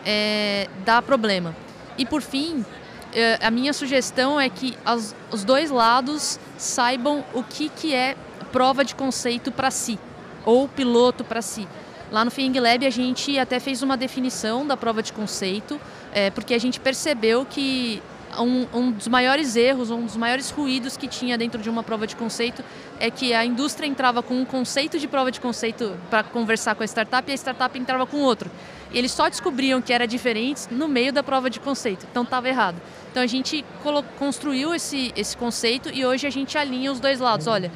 é, 0.04 0.68
dá 0.84 1.02
problema. 1.02 1.54
E 1.98 2.06
por 2.06 2.22
fim, 2.22 2.64
é, 3.12 3.38
a 3.42 3.50
minha 3.50 3.72
sugestão 3.72 4.40
é 4.40 4.48
que 4.48 4.76
as, 4.84 5.14
os 5.30 5.44
dois 5.44 5.70
lados 5.70 6.38
saibam 6.56 7.24
o 7.32 7.42
que, 7.42 7.68
que 7.68 7.94
é 7.94 8.16
prova 8.54 8.84
de 8.84 8.94
conceito 8.94 9.50
para 9.50 9.68
si, 9.68 9.99
ou 10.44 10.68
piloto 10.68 11.25
para 11.25 11.42
si. 11.42 11.66
Lá 12.12 12.25
no 12.25 12.30
Fing 12.30 12.56
Lab 12.61 12.87
a 12.87 12.90
gente 12.90 13.37
até 13.37 13.58
fez 13.58 13.82
uma 13.82 13.96
definição 13.96 14.64
da 14.64 14.76
prova 14.76 15.02
de 15.02 15.12
conceito, 15.12 15.80
é, 16.12 16.30
porque 16.30 16.54
a 16.54 16.58
gente 16.61 16.78
percebeu 16.78 17.44
que 17.44 18.00
um, 18.38 18.66
um, 18.73 18.92
dos 18.92 19.08
maiores 19.08 19.56
erros, 19.56 19.90
um 19.90 20.04
dos 20.04 20.16
maiores 20.16 20.50
ruídos 20.50 20.96
que 20.96 21.08
tinha 21.08 21.37
dentro 21.37 21.61
de 21.61 21.68
uma 21.68 21.82
prova 21.82 22.06
de 22.06 22.14
conceito 22.14 22.62
é 23.00 23.11
que 23.11 23.34
a 23.34 23.44
indústria 23.44 23.88
entrava 23.88 24.23
com 24.23 24.34
um 24.34 24.44
conceito 24.44 25.00
de 25.00 25.08
prova 25.08 25.32
de 25.32 25.40
conceito 25.40 25.96
para 26.08 26.23
conversar 26.23 26.76
com 26.76 26.84
a 26.84 26.87
startup 26.87 27.28
e 27.28 27.32
a 27.32 27.37
startup 27.37 27.76
entrava 27.76 28.06
com 28.06 28.18
outro. 28.18 28.49
E 28.92 28.99
eles 28.99 29.11
só 29.11 29.28
descobriam 29.28 29.82
que 29.82 29.92
era 29.92 30.06
diferente 30.06 30.73
no 30.73 30.87
meio 30.87 31.12
da 31.12 31.25
prova 31.25 31.50
de 31.50 31.58
conceito, 31.58 32.06
então 32.08 32.23
estava 32.23 32.49
errado. 32.49 32.80
Então 33.11 33.20
a 33.20 33.26
gente 33.26 33.64
construiu 34.16 34.73
esse, 34.73 35.12
esse 35.16 35.37
conceito 35.37 35.90
e 35.92 36.06
hoje 36.06 36.25
a 36.25 36.30
gente 36.30 36.56
alinha 36.56 36.92
os 36.92 37.00
dois 37.00 37.18
lados. 37.18 37.49
Olha, 37.49 37.73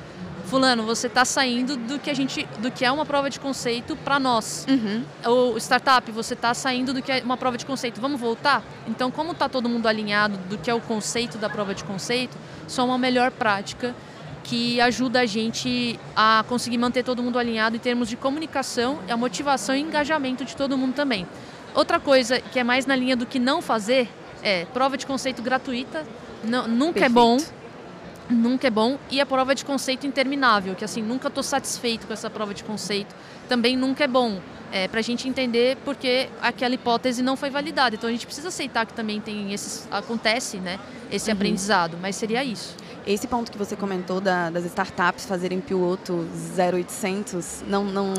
fulano, 0.49 0.83
você 0.83 1.07
está 1.07 1.25
saindo 1.25 1.77
do 1.77 1.99
que 1.99 2.11
a 2.11 2.15
gente, 2.15 2.49
do 2.59 2.71
que 2.71 2.85
é 2.85 2.91
uma 2.91 3.05
prova 3.05 3.29
de 3.31 3.39
conceito 3.39 3.95
para 3.97 4.19
nós. 4.19 4.67
Uhum. 4.69 5.05
Ou 5.27 5.59
startup, 5.59 6.11
você 6.11 6.35
está 6.35 6.55
saindo 6.55 6.93
do 6.93 7.03
que 7.03 7.13
é 7.13 7.23
uma 7.23 7.37
prova 7.37 7.57
de 7.57 7.67
conceito. 7.67 8.01
Vamos 8.01 8.21
voltar? 8.21 8.63
Então, 8.87 9.11
como 9.11 9.33
está 9.33 9.49
todo 9.49 9.69
mundo 9.69 9.87
alinhado 9.87 10.39
do 10.49 10.59
que 10.59 10.71
é 10.71 10.75
o 10.75 10.81
conceito 10.81 11.39
da 11.39 11.49
prova 11.49 11.75
de 11.75 11.85
conceito, 11.85 12.37
só 12.67 12.85
uma 12.85 12.99
melhor 12.99 13.31
prática 13.31 13.95
que 14.43 14.81
ajuda 14.81 15.21
a 15.21 15.27
gente 15.27 16.01
a 16.17 16.43
conseguir 16.49 16.79
manter 16.79 17.05
todo 17.05 17.23
mundo 17.23 17.39
alinhado 17.39 17.77
em 17.77 17.79
termos 17.79 18.09
de 18.09 18.17
comunicação, 18.17 18.99
a 19.09 19.17
motivação 19.17 19.75
e 19.75 19.81
engajamento 19.81 20.45
de 20.45 20.57
todo 20.57 20.77
mundo 20.79 20.95
também. 20.95 21.27
Outra 21.75 22.01
coisa 22.01 22.41
que 22.41 22.59
é 22.59 22.65
mais 22.65 22.87
na 22.87 22.97
linha 22.97 23.15
do 23.15 23.27
que 23.27 23.39
não 23.39 23.61
fazer 23.61 24.09
é, 24.43 24.65
prova 24.67 24.97
de 24.97 25.07
conceito 25.07 25.43
gratuita, 25.43 26.05
não, 26.43 26.67
nunca 26.67 27.01
é 27.01 27.03
Perfeito. 27.03 27.05
é 27.05 27.09
bom. 27.09 27.37
Nunca 28.29 28.67
é 28.67 28.71
bom. 28.71 28.99
E 29.11 29.21
a 29.21 29.27
prova 29.27 29.55
de 29.55 29.65
conceito 29.65 30.07
interminável, 30.07 30.75
que 30.75 30.85
assim, 30.85 31.03
nunca 31.03 31.29
estou 31.29 31.43
satisfeito 31.43 32.07
com 32.07 32.13
essa 32.13 32.29
prova 32.29 32.53
de 32.53 32.63
conceito, 32.63 33.15
também 33.49 33.77
nunca 33.77 34.05
é 34.05 34.09
bom. 34.09 34.41
É, 34.71 34.87
para 34.87 35.01
a 35.01 35.03
gente 35.03 35.27
entender 35.27 35.79
porque 35.83 36.29
aquela 36.43 36.75
hipótese 36.75 37.23
não 37.23 37.37
foi 37.37 37.49
validada. 37.49 37.97
Então 37.97 38.09
a 38.09 38.13
gente 38.13 38.27
precisa 38.27 38.49
aceitar 38.49 38.85
que 38.85 38.93
também 38.93 39.19
tem 39.19 39.53
esses, 39.55 39.89
acontece 39.91 40.59
né, 40.59 40.79
esse 41.11 41.31
uhum. 41.31 41.37
aprendizado, 41.37 41.97
mas 42.03 42.17
seria 42.17 42.45
isso. 42.45 42.77
Esse 43.07 43.27
ponto 43.27 43.51
que 43.51 43.57
você 43.57 43.75
comentou 43.75 44.21
da, 44.21 44.51
das 44.51 44.67
startups 44.67 45.25
fazerem 45.25 45.59
piloto 45.59 46.29
0800, 46.59 47.63
não, 47.67 47.83
não, 47.83 48.13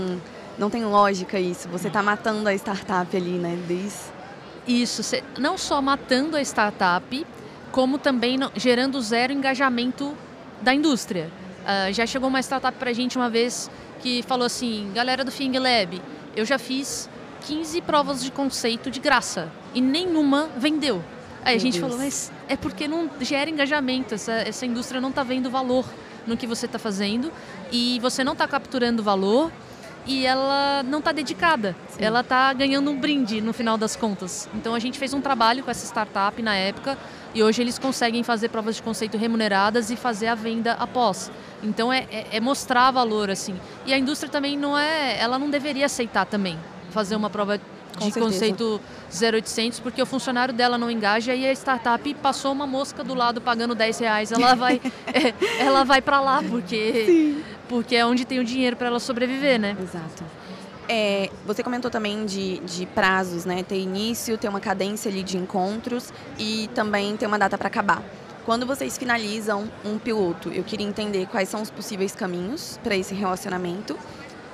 não 0.57 0.69
tem 0.71 0.83
lógica 0.83 1.39
isso. 1.39 1.69
Você 1.69 1.87
está 1.87 2.01
matando 2.01 2.49
a 2.49 2.53
startup 2.55 3.15
ali, 3.15 3.37
né? 3.37 3.55
Desde 3.67 4.19
isso, 4.67 5.01
não 5.37 5.57
só 5.57 5.81
matando 5.81 6.37
a 6.37 6.41
startup, 6.41 7.25
como 7.71 7.97
também 7.97 8.37
gerando 8.55 9.01
zero 9.01 9.33
engajamento 9.33 10.15
da 10.61 10.73
indústria. 10.73 11.31
Uh, 11.61 11.93
já 11.93 12.05
chegou 12.05 12.29
uma 12.29 12.39
startup 12.39 12.77
para 12.77 12.89
a 12.89 12.93
gente 12.93 13.17
uma 13.17 13.29
vez 13.29 13.69
que 14.01 14.23
falou 14.23 14.45
assim, 14.45 14.91
galera 14.93 15.23
do 15.23 15.31
Fing 15.31 15.57
Lab, 15.57 16.01
eu 16.35 16.45
já 16.45 16.57
fiz 16.57 17.09
15 17.41 17.81
provas 17.81 18.23
de 18.23 18.31
conceito 18.31 18.89
de 18.89 18.99
graça 18.99 19.51
e 19.73 19.81
nenhuma 19.81 20.49
vendeu. 20.57 21.03
Aí 21.43 21.55
a 21.55 21.59
gente 21.59 21.79
Deus. 21.79 21.83
falou, 21.83 21.97
mas 21.97 22.31
é 22.47 22.57
porque 22.57 22.87
não 22.87 23.09
gera 23.21 23.49
engajamento, 23.49 24.13
essa, 24.13 24.33
essa 24.33 24.65
indústria 24.65 24.99
não 24.99 25.09
está 25.09 25.23
vendo 25.23 25.49
valor 25.49 25.85
no 26.27 26.35
que 26.35 26.45
você 26.45 26.65
está 26.65 26.77
fazendo 26.77 27.31
e 27.71 27.99
você 28.01 28.23
não 28.23 28.33
está 28.33 28.47
capturando 28.47 29.01
valor 29.01 29.51
e 30.05 30.25
ela 30.25 30.83
não 30.83 30.99
está 30.99 31.11
dedicada. 31.11 31.75
Sim. 31.89 32.03
Ela 32.03 32.21
está 32.21 32.51
ganhando 32.53 32.89
um 32.91 32.99
brinde 32.99 33.41
no 33.41 33.53
final 33.53 33.77
das 33.77 33.95
contas. 33.95 34.49
Então 34.53 34.73
a 34.73 34.79
gente 34.79 34.97
fez 34.97 35.13
um 35.13 35.21
trabalho 35.21 35.63
com 35.63 35.71
essa 35.71 35.85
startup 35.85 36.41
na 36.41 36.55
época 36.55 36.97
e 37.33 37.43
hoje 37.43 37.61
eles 37.61 37.77
conseguem 37.77 38.23
fazer 38.23 38.49
provas 38.49 38.75
de 38.75 38.83
conceito 38.83 39.17
remuneradas 39.17 39.89
e 39.89 39.95
fazer 39.95 40.27
a 40.27 40.35
venda 40.35 40.73
após. 40.73 41.31
Então 41.61 41.91
é, 41.91 42.07
é, 42.11 42.27
é 42.33 42.39
mostrar 42.39 42.91
valor 42.91 43.29
assim. 43.29 43.55
E 43.85 43.93
a 43.93 43.97
indústria 43.97 44.31
também 44.31 44.57
não 44.57 44.77
é, 44.77 45.19
ela 45.19 45.37
não 45.37 45.49
deveria 45.49 45.85
aceitar 45.85 46.25
também 46.25 46.57
fazer 46.91 47.15
uma 47.15 47.29
prova 47.29 47.57
de 47.57 48.11
conceito 48.13 48.79
0800 49.11 49.79
porque 49.79 50.01
o 50.01 50.05
funcionário 50.05 50.53
dela 50.53 50.77
não 50.77 50.89
engaja 50.89 51.35
e 51.35 51.45
a 51.45 51.51
startup 51.51 52.13
passou 52.15 52.51
uma 52.51 52.65
mosca 52.65 53.03
do 53.03 53.13
lado 53.13 53.41
pagando 53.41 53.75
10 53.75 53.99
reais 53.99 54.31
ela 54.31 54.55
vai 54.55 54.79
é, 55.13 55.33
ela 55.61 55.83
vai 55.83 56.01
para 56.01 56.21
lá 56.21 56.41
porque 56.49 57.05
Sim 57.05 57.43
porque 57.69 57.95
é 57.95 58.03
onde 58.03 58.25
tem 58.25 58.39
o 58.39 58.43
dinheiro 58.43 58.75
para 58.75 58.87
ela 58.87 58.99
sobreviver, 58.99 59.59
né? 59.59 59.77
Exato. 59.81 60.25
É, 60.91 61.29
você 61.45 61.61
comentou 61.61 61.91
também 61.91 62.25
de, 62.25 62.57
de 62.61 62.87
prazos, 62.87 63.45
né? 63.45 63.61
Ter 63.61 63.79
início, 63.79 64.39
ter 64.39 64.49
uma 64.49 64.59
cadência 64.59 65.09
ali 65.11 65.21
de 65.21 65.37
encontros 65.37 66.11
e 66.39 66.67
também 66.73 67.15
ter 67.15 67.27
uma 67.27 67.37
data 67.37 67.59
para 67.59 67.67
acabar. 67.67 68.03
Quando 68.43 68.65
vocês 68.65 68.97
finalizam 68.97 69.69
um 69.85 69.99
piloto, 69.99 70.49
eu 70.49 70.63
queria 70.63 70.87
entender 70.87 71.27
quais 71.27 71.47
são 71.47 71.61
os 71.61 71.69
possíveis 71.69 72.15
caminhos 72.15 72.79
para 72.83 72.95
esse 72.95 73.13
relacionamento. 73.13 73.95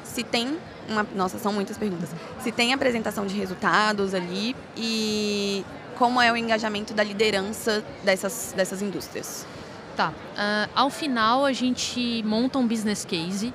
Se 0.03 0.23
tem 0.23 0.57
uma, 0.89 1.07
nossa, 1.15 1.39
são 1.39 1.53
muitas 1.53 1.77
perguntas. 1.77 2.09
Se 2.41 2.51
tem 2.51 2.73
apresentação 2.73 3.25
de 3.25 3.33
resultados 3.35 4.13
ali 4.13 4.53
e 4.75 5.63
como 5.97 6.21
é 6.21 6.29
o 6.29 6.35
engajamento 6.35 6.93
da 6.93 7.03
liderança 7.03 7.81
dessas, 8.03 8.53
dessas 8.53 8.81
indústrias. 8.81 9.47
Tá. 9.95 10.09
Uh, 10.09 10.69
ao 10.75 10.89
final, 10.89 11.45
a 11.45 11.53
gente 11.53 12.21
monta 12.23 12.59
um 12.59 12.67
business 12.67 13.05
case 13.05 13.53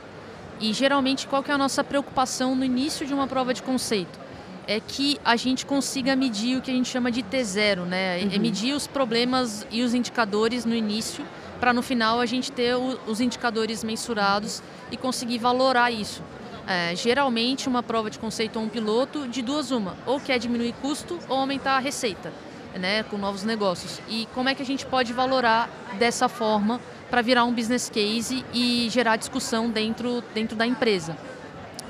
e 0.60 0.72
geralmente 0.72 1.26
qual 1.26 1.42
que 1.42 1.50
é 1.50 1.54
a 1.54 1.58
nossa 1.58 1.82
preocupação 1.82 2.54
no 2.54 2.64
início 2.64 3.06
de 3.06 3.14
uma 3.14 3.26
prova 3.26 3.54
de 3.54 3.62
conceito? 3.62 4.18
É 4.66 4.78
que 4.78 5.18
a 5.24 5.34
gente 5.34 5.66
consiga 5.66 6.14
medir 6.14 6.58
o 6.58 6.60
que 6.60 6.70
a 6.70 6.74
gente 6.74 6.88
chama 6.88 7.10
de 7.10 7.22
T0, 7.22 7.86
né? 7.86 8.20
É 8.20 8.24
uhum. 8.24 8.30
É 8.32 8.38
medir 8.38 8.74
os 8.74 8.86
problemas 8.86 9.66
e 9.70 9.82
os 9.82 9.94
indicadores 9.94 10.64
no 10.64 10.74
início, 10.74 11.24
para 11.58 11.72
no 11.72 11.82
final 11.82 12.20
a 12.20 12.26
gente 12.26 12.52
ter 12.52 12.76
o, 12.76 13.00
os 13.06 13.20
indicadores 13.20 13.82
mensurados 13.82 14.62
e 14.92 14.96
conseguir 14.96 15.38
valorar 15.38 15.90
isso. 15.90 16.22
É, 16.68 16.94
geralmente, 16.94 17.68
uma 17.68 17.82
prova 17.82 18.10
de 18.10 18.18
conceito 18.18 18.58
ou 18.58 18.64
um 18.64 18.68
piloto, 18.68 19.26
de 19.26 19.42
duas 19.42 19.70
uma, 19.70 19.96
ou 20.06 20.20
quer 20.20 20.38
diminuir 20.38 20.72
custo 20.74 21.18
ou 21.28 21.38
aumentar 21.38 21.76
a 21.76 21.80
receita 21.80 22.32
né, 22.78 23.02
com 23.04 23.16
novos 23.16 23.42
negócios. 23.42 24.00
E 24.08 24.28
como 24.34 24.48
é 24.48 24.54
que 24.54 24.62
a 24.62 24.66
gente 24.66 24.86
pode 24.86 25.12
valorar 25.12 25.68
dessa 25.98 26.28
forma 26.28 26.80
para 27.10 27.22
virar 27.22 27.44
um 27.44 27.52
business 27.52 27.90
case 27.90 28.44
e 28.54 28.88
gerar 28.90 29.16
discussão 29.16 29.68
dentro, 29.68 30.22
dentro 30.32 30.56
da 30.56 30.66
empresa. 30.66 31.16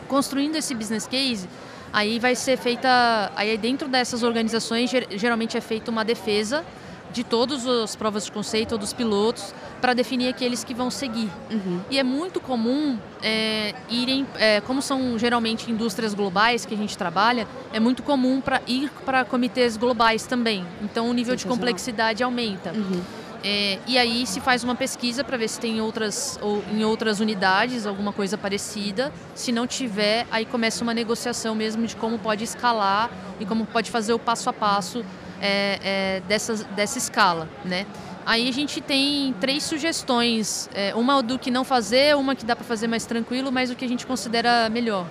Construindo 0.08 0.56
esse 0.56 0.74
business 0.74 1.06
case, 1.06 1.48
aí 1.92 2.18
vai 2.18 2.34
ser 2.34 2.56
feita, 2.56 3.30
aí 3.36 3.56
dentro 3.58 3.88
dessas 3.88 4.22
organizações 4.22 4.90
geralmente 5.10 5.56
é 5.56 5.60
feita 5.60 5.90
uma 5.90 6.04
defesa 6.04 6.64
de 7.12 7.24
todas 7.24 7.66
as 7.66 7.96
provas 7.96 8.24
de 8.24 8.32
conceito 8.32 8.72
ou 8.72 8.78
dos 8.78 8.92
pilotos 8.92 9.52
para 9.80 9.94
definir 9.94 10.28
aqueles 10.28 10.62
que 10.62 10.72
vão 10.72 10.90
seguir. 10.90 11.28
Uhum. 11.50 11.80
E 11.90 11.98
é 11.98 12.02
muito 12.02 12.40
comum 12.40 12.98
é, 13.22 13.74
irem, 13.88 14.26
é, 14.36 14.60
como 14.60 14.80
são 14.80 15.18
geralmente 15.18 15.70
indústrias 15.70 16.14
globais 16.14 16.64
que 16.64 16.74
a 16.74 16.76
gente 16.76 16.96
trabalha, 16.96 17.48
é 17.72 17.80
muito 17.80 18.02
comum 18.02 18.40
para 18.40 18.62
ir 18.66 18.90
para 19.04 19.24
comitês 19.24 19.76
globais 19.76 20.26
também. 20.26 20.64
Então 20.82 21.08
o 21.08 21.12
nível 21.12 21.34
de 21.34 21.46
complexidade 21.46 22.22
aumenta. 22.22 22.72
Uhum. 22.72 23.02
É, 23.42 23.78
e 23.86 23.96
aí 23.96 24.26
se 24.26 24.40
faz 24.40 24.62
uma 24.62 24.74
pesquisa 24.74 25.24
para 25.24 25.36
ver 25.36 25.48
se 25.48 25.58
tem 25.58 25.80
outras 25.80 26.38
ou 26.42 26.62
em 26.70 26.84
outras 26.84 27.20
unidades 27.20 27.86
alguma 27.86 28.12
coisa 28.12 28.36
parecida. 28.36 29.12
Se 29.34 29.50
não 29.50 29.66
tiver, 29.66 30.26
aí 30.30 30.44
começa 30.44 30.82
uma 30.82 30.92
negociação 30.92 31.54
mesmo 31.54 31.86
de 31.86 31.96
como 31.96 32.18
pode 32.18 32.44
escalar 32.44 33.10
e 33.38 33.46
como 33.46 33.64
pode 33.64 33.90
fazer 33.90 34.12
o 34.12 34.18
passo 34.18 34.50
a 34.50 34.52
passo 34.52 35.04
é, 35.40 35.78
é, 35.82 36.22
dessa, 36.28 36.54
dessa 36.76 36.98
escala, 36.98 37.48
né? 37.64 37.86
Aí 38.26 38.48
a 38.48 38.52
gente 38.52 38.80
tem 38.80 39.34
três 39.40 39.62
sugestões, 39.62 40.68
é, 40.74 40.94
uma 40.94 41.22
do 41.22 41.38
que 41.38 41.50
não 41.50 41.64
fazer, 41.64 42.14
uma 42.16 42.36
que 42.36 42.44
dá 42.44 42.54
para 42.54 42.64
fazer 42.64 42.86
mais 42.86 43.06
tranquilo, 43.06 43.50
mas 43.50 43.70
o 43.70 43.74
que 43.74 43.84
a 43.84 43.88
gente 43.88 44.06
considera 44.06 44.68
melhor. 44.68 45.06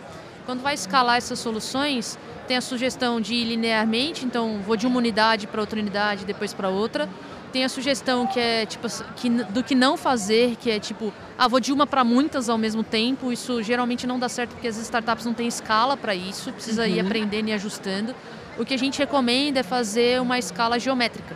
Quando 0.46 0.62
vai 0.62 0.76
escalar 0.76 1.18
essas 1.18 1.40
soluções, 1.40 2.18
tem 2.48 2.58
a 2.58 2.62
sugestão 2.62 3.20
de 3.20 3.34
ir 3.34 3.46
linearmente, 3.46 4.26
então 4.26 4.60
vou 4.66 4.76
de 4.76 4.88
uma 4.88 4.98
unidade 4.98 5.48
para 5.48 5.60
outra 5.60 5.80
unidade, 5.80 6.26
depois 6.26 6.54
para 6.54 6.70
outra. 6.70 7.10
Tem 7.52 7.64
a 7.64 7.70
sugestão 7.70 8.28
que 8.28 8.40
é 8.40 8.66
tipo 8.66 8.88
que, 9.16 9.30
do 9.30 9.64
que 9.64 9.74
não 9.74 9.98
fazer, 9.98 10.56
que 10.56 10.70
é 10.70 10.80
tipo, 10.80 11.12
ah, 11.38 11.48
vou 11.48 11.60
de 11.60 11.74
uma 11.74 11.88
para 11.88 12.04
muitas 12.04 12.48
ao 12.50 12.58
mesmo 12.58 12.84
tempo. 12.84 13.32
Isso 13.32 13.64
geralmente 13.64 14.06
não 14.06 14.20
dá 14.20 14.30
certo 14.30 14.52
porque 14.52 14.68
as 14.68 14.78
startups 14.78 15.26
não 15.26 15.34
têm 15.34 15.48
escala 15.48 15.98
para 15.98 16.14
isso, 16.14 16.52
precisa 16.54 16.84
uhum. 16.84 16.90
ir 16.90 17.00
aprendendo 17.00 17.50
e 17.50 17.54
ajustando. 17.54 18.16
O 18.58 18.66
que 18.66 18.74
a 18.74 18.78
gente 18.78 19.00
recomenda 19.00 19.62
é 19.62 19.64
fazer 19.64 20.22
uma 20.22 20.38
escala 20.38 20.80
geométrica. 20.80 21.36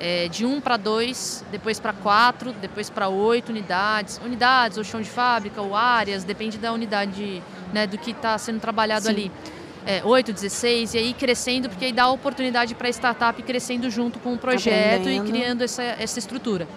É, 0.00 0.26
de 0.26 0.44
1 0.44 0.60
para 0.60 0.76
2, 0.76 1.44
depois 1.52 1.78
para 1.78 1.92
4, 1.92 2.52
depois 2.54 2.90
para 2.90 3.08
8 3.08 3.50
unidades. 3.50 4.20
Unidades, 4.24 4.76
ou 4.76 4.82
chão 4.82 5.00
de 5.00 5.08
fábrica, 5.08 5.62
ou 5.62 5.76
áreas, 5.76 6.24
depende 6.24 6.58
da 6.58 6.72
unidade, 6.72 7.40
né, 7.72 7.86
do 7.86 7.96
que 7.96 8.10
está 8.10 8.36
sendo 8.36 8.58
trabalhado 8.58 9.04
Sim. 9.04 9.10
ali 9.10 9.32
é, 9.86 10.02
8, 10.04 10.32
16, 10.32 10.94
e 10.94 10.98
aí 10.98 11.14
crescendo, 11.14 11.68
porque 11.68 11.86
aí 11.86 11.92
dá 11.92 12.08
oportunidade 12.08 12.74
para 12.74 12.88
a 12.88 12.90
startup 12.90 13.42
crescendo 13.42 13.90
junto 13.90 14.18
com 14.18 14.34
o 14.34 14.38
projeto 14.38 15.00
Aprendendo. 15.00 15.28
e 15.28 15.30
criando 15.30 15.62
essa, 15.62 15.82
essa 15.82 16.18
estrutura. 16.18 16.68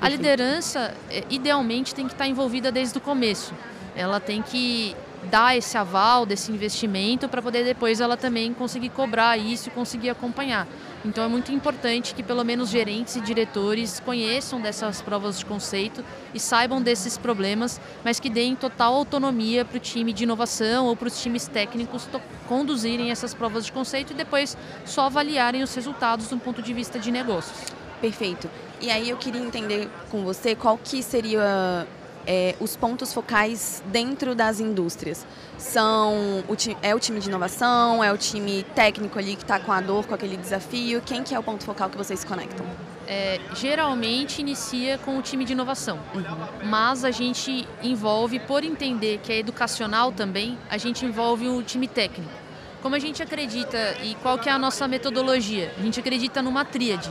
A 0.00 0.08
liderança, 0.08 0.94
é, 1.10 1.24
idealmente, 1.30 1.94
tem 1.94 2.06
que 2.06 2.12
estar 2.12 2.26
envolvida 2.26 2.70
desde 2.70 2.98
o 2.98 3.00
começo. 3.00 3.54
Ela 3.96 4.20
tem 4.20 4.42
que 4.42 4.94
dar 5.30 5.56
esse 5.56 5.76
aval 5.78 6.26
desse 6.26 6.52
investimento 6.52 7.28
para 7.28 7.40
poder 7.40 7.64
depois 7.64 8.00
ela 8.00 8.16
também 8.16 8.52
conseguir 8.52 8.90
cobrar 8.90 9.38
isso 9.38 9.68
e 9.68 9.72
conseguir 9.72 10.10
acompanhar. 10.10 10.66
Então 11.04 11.22
é 11.22 11.28
muito 11.28 11.52
importante 11.52 12.14
que 12.14 12.22
pelo 12.22 12.42
menos 12.42 12.70
gerentes 12.70 13.14
e 13.16 13.20
diretores 13.20 14.00
conheçam 14.00 14.60
dessas 14.60 15.02
provas 15.02 15.38
de 15.38 15.44
conceito 15.44 16.02
e 16.32 16.40
saibam 16.40 16.80
desses 16.80 17.18
problemas, 17.18 17.78
mas 18.02 18.18
que 18.18 18.30
deem 18.30 18.56
total 18.56 18.94
autonomia 18.94 19.64
para 19.64 19.76
o 19.76 19.80
time 19.80 20.12
de 20.14 20.24
inovação 20.24 20.86
ou 20.86 20.96
para 20.96 21.08
os 21.08 21.22
times 21.22 21.46
técnicos 21.46 22.08
conduzirem 22.48 23.10
essas 23.10 23.34
provas 23.34 23.66
de 23.66 23.72
conceito 23.72 24.12
e 24.12 24.16
depois 24.16 24.56
só 24.86 25.02
avaliarem 25.02 25.62
os 25.62 25.74
resultados 25.74 26.28
do 26.28 26.38
ponto 26.38 26.62
de 26.62 26.72
vista 26.72 26.98
de 26.98 27.10
negócios. 27.10 27.70
Perfeito. 28.00 28.50
E 28.80 28.90
aí 28.90 29.10
eu 29.10 29.16
queria 29.16 29.40
entender 29.40 29.88
com 30.10 30.24
você 30.24 30.54
qual 30.54 30.78
que 30.78 31.02
seria 31.02 31.86
é, 32.26 32.54
os 32.60 32.76
pontos 32.76 33.12
focais 33.12 33.82
dentro 33.86 34.34
das 34.34 34.60
indústrias? 34.60 35.26
São 35.58 36.44
o 36.48 36.56
é 36.82 36.94
o 36.94 37.00
time 37.00 37.20
de 37.20 37.28
inovação, 37.28 38.02
é 38.02 38.12
o 38.12 38.18
time 38.18 38.64
técnico 38.74 39.18
ali 39.18 39.36
que 39.36 39.42
está 39.42 39.58
com 39.60 39.72
a 39.72 39.80
dor, 39.80 40.06
com 40.06 40.14
aquele 40.14 40.36
desafio? 40.36 41.02
Quem 41.02 41.22
que 41.22 41.34
é 41.34 41.38
o 41.38 41.42
ponto 41.42 41.64
focal 41.64 41.90
que 41.90 41.96
vocês 41.96 42.20
se 42.20 42.26
conectam? 42.26 42.66
É, 43.06 43.38
geralmente 43.54 44.40
inicia 44.40 44.96
com 44.98 45.18
o 45.18 45.22
time 45.22 45.44
de 45.44 45.52
inovação, 45.52 45.98
uhum. 46.14 46.68
mas 46.68 47.04
a 47.04 47.10
gente 47.10 47.68
envolve, 47.82 48.40
por 48.40 48.64
entender 48.64 49.20
que 49.22 49.30
é 49.30 49.38
educacional 49.38 50.10
também, 50.10 50.58
a 50.70 50.78
gente 50.78 51.04
envolve 51.04 51.48
o 51.48 51.62
time 51.62 51.86
técnico. 51.86 52.32
Como 52.80 52.94
a 52.94 52.98
gente 52.98 53.22
acredita 53.22 53.96
e 54.02 54.14
qual 54.16 54.38
que 54.38 54.48
é 54.48 54.52
a 54.52 54.58
nossa 54.58 54.86
metodologia? 54.86 55.72
A 55.78 55.82
gente 55.82 56.00
acredita 56.00 56.42
numa 56.42 56.64
tríade. 56.64 57.10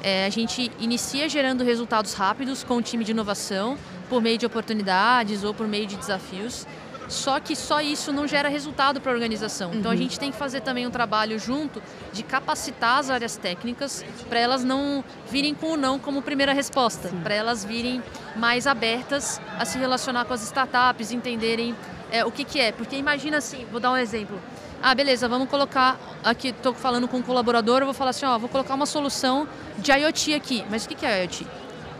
É, 0.00 0.26
a 0.26 0.30
gente 0.30 0.70
inicia 0.78 1.28
gerando 1.28 1.64
resultados 1.64 2.14
rápidos 2.14 2.62
com 2.62 2.76
o 2.76 2.82
time 2.82 3.02
de 3.04 3.10
inovação, 3.10 3.76
por 4.08 4.22
meio 4.22 4.38
de 4.38 4.46
oportunidades 4.46 5.44
ou 5.44 5.52
por 5.52 5.66
meio 5.66 5.86
de 5.86 5.96
desafios. 5.96 6.66
Só 7.08 7.40
que 7.40 7.56
só 7.56 7.80
isso 7.80 8.12
não 8.12 8.28
gera 8.28 8.48
resultado 8.48 9.00
para 9.00 9.10
a 9.10 9.14
organização. 9.14 9.72
Então 9.72 9.90
a 9.90 9.94
uhum. 9.94 10.00
gente 10.00 10.18
tem 10.18 10.30
que 10.30 10.36
fazer 10.36 10.60
também 10.60 10.86
um 10.86 10.90
trabalho 10.90 11.38
junto 11.38 11.82
de 12.12 12.22
capacitar 12.22 12.98
as 12.98 13.08
áreas 13.08 13.36
técnicas 13.36 14.04
para 14.28 14.38
elas 14.38 14.62
não 14.62 15.02
virem 15.30 15.54
com 15.54 15.72
o 15.72 15.76
não 15.76 15.98
como 15.98 16.20
primeira 16.20 16.52
resposta, 16.52 17.10
para 17.22 17.34
elas 17.34 17.64
virem 17.64 18.02
mais 18.36 18.66
abertas 18.66 19.40
a 19.58 19.64
se 19.64 19.78
relacionar 19.78 20.26
com 20.26 20.34
as 20.34 20.42
startups, 20.42 21.10
entenderem 21.10 21.74
é, 22.10 22.24
o 22.26 22.30
que, 22.30 22.44
que 22.44 22.60
é. 22.60 22.72
Porque 22.72 22.96
imagina 22.96 23.38
assim, 23.38 23.64
vou 23.70 23.80
dar 23.80 23.90
um 23.90 23.96
exemplo. 23.96 24.38
Ah, 24.82 24.94
beleza, 24.94 25.26
vamos 25.28 25.48
colocar 25.48 25.98
aqui, 26.22 26.48
estou 26.48 26.74
falando 26.74 27.08
com 27.08 27.16
um 27.16 27.22
colaborador, 27.22 27.80
eu 27.80 27.86
vou 27.86 27.94
falar 27.94 28.10
assim, 28.10 28.26
ó, 28.26 28.38
vou 28.38 28.48
colocar 28.48 28.74
uma 28.74 28.86
solução 28.86 29.48
de 29.78 29.90
IoT 29.90 30.34
aqui. 30.34 30.64
Mas 30.70 30.84
o 30.84 30.88
que, 30.88 30.94
que 30.94 31.06
é 31.06 31.22
IoT? 31.22 31.46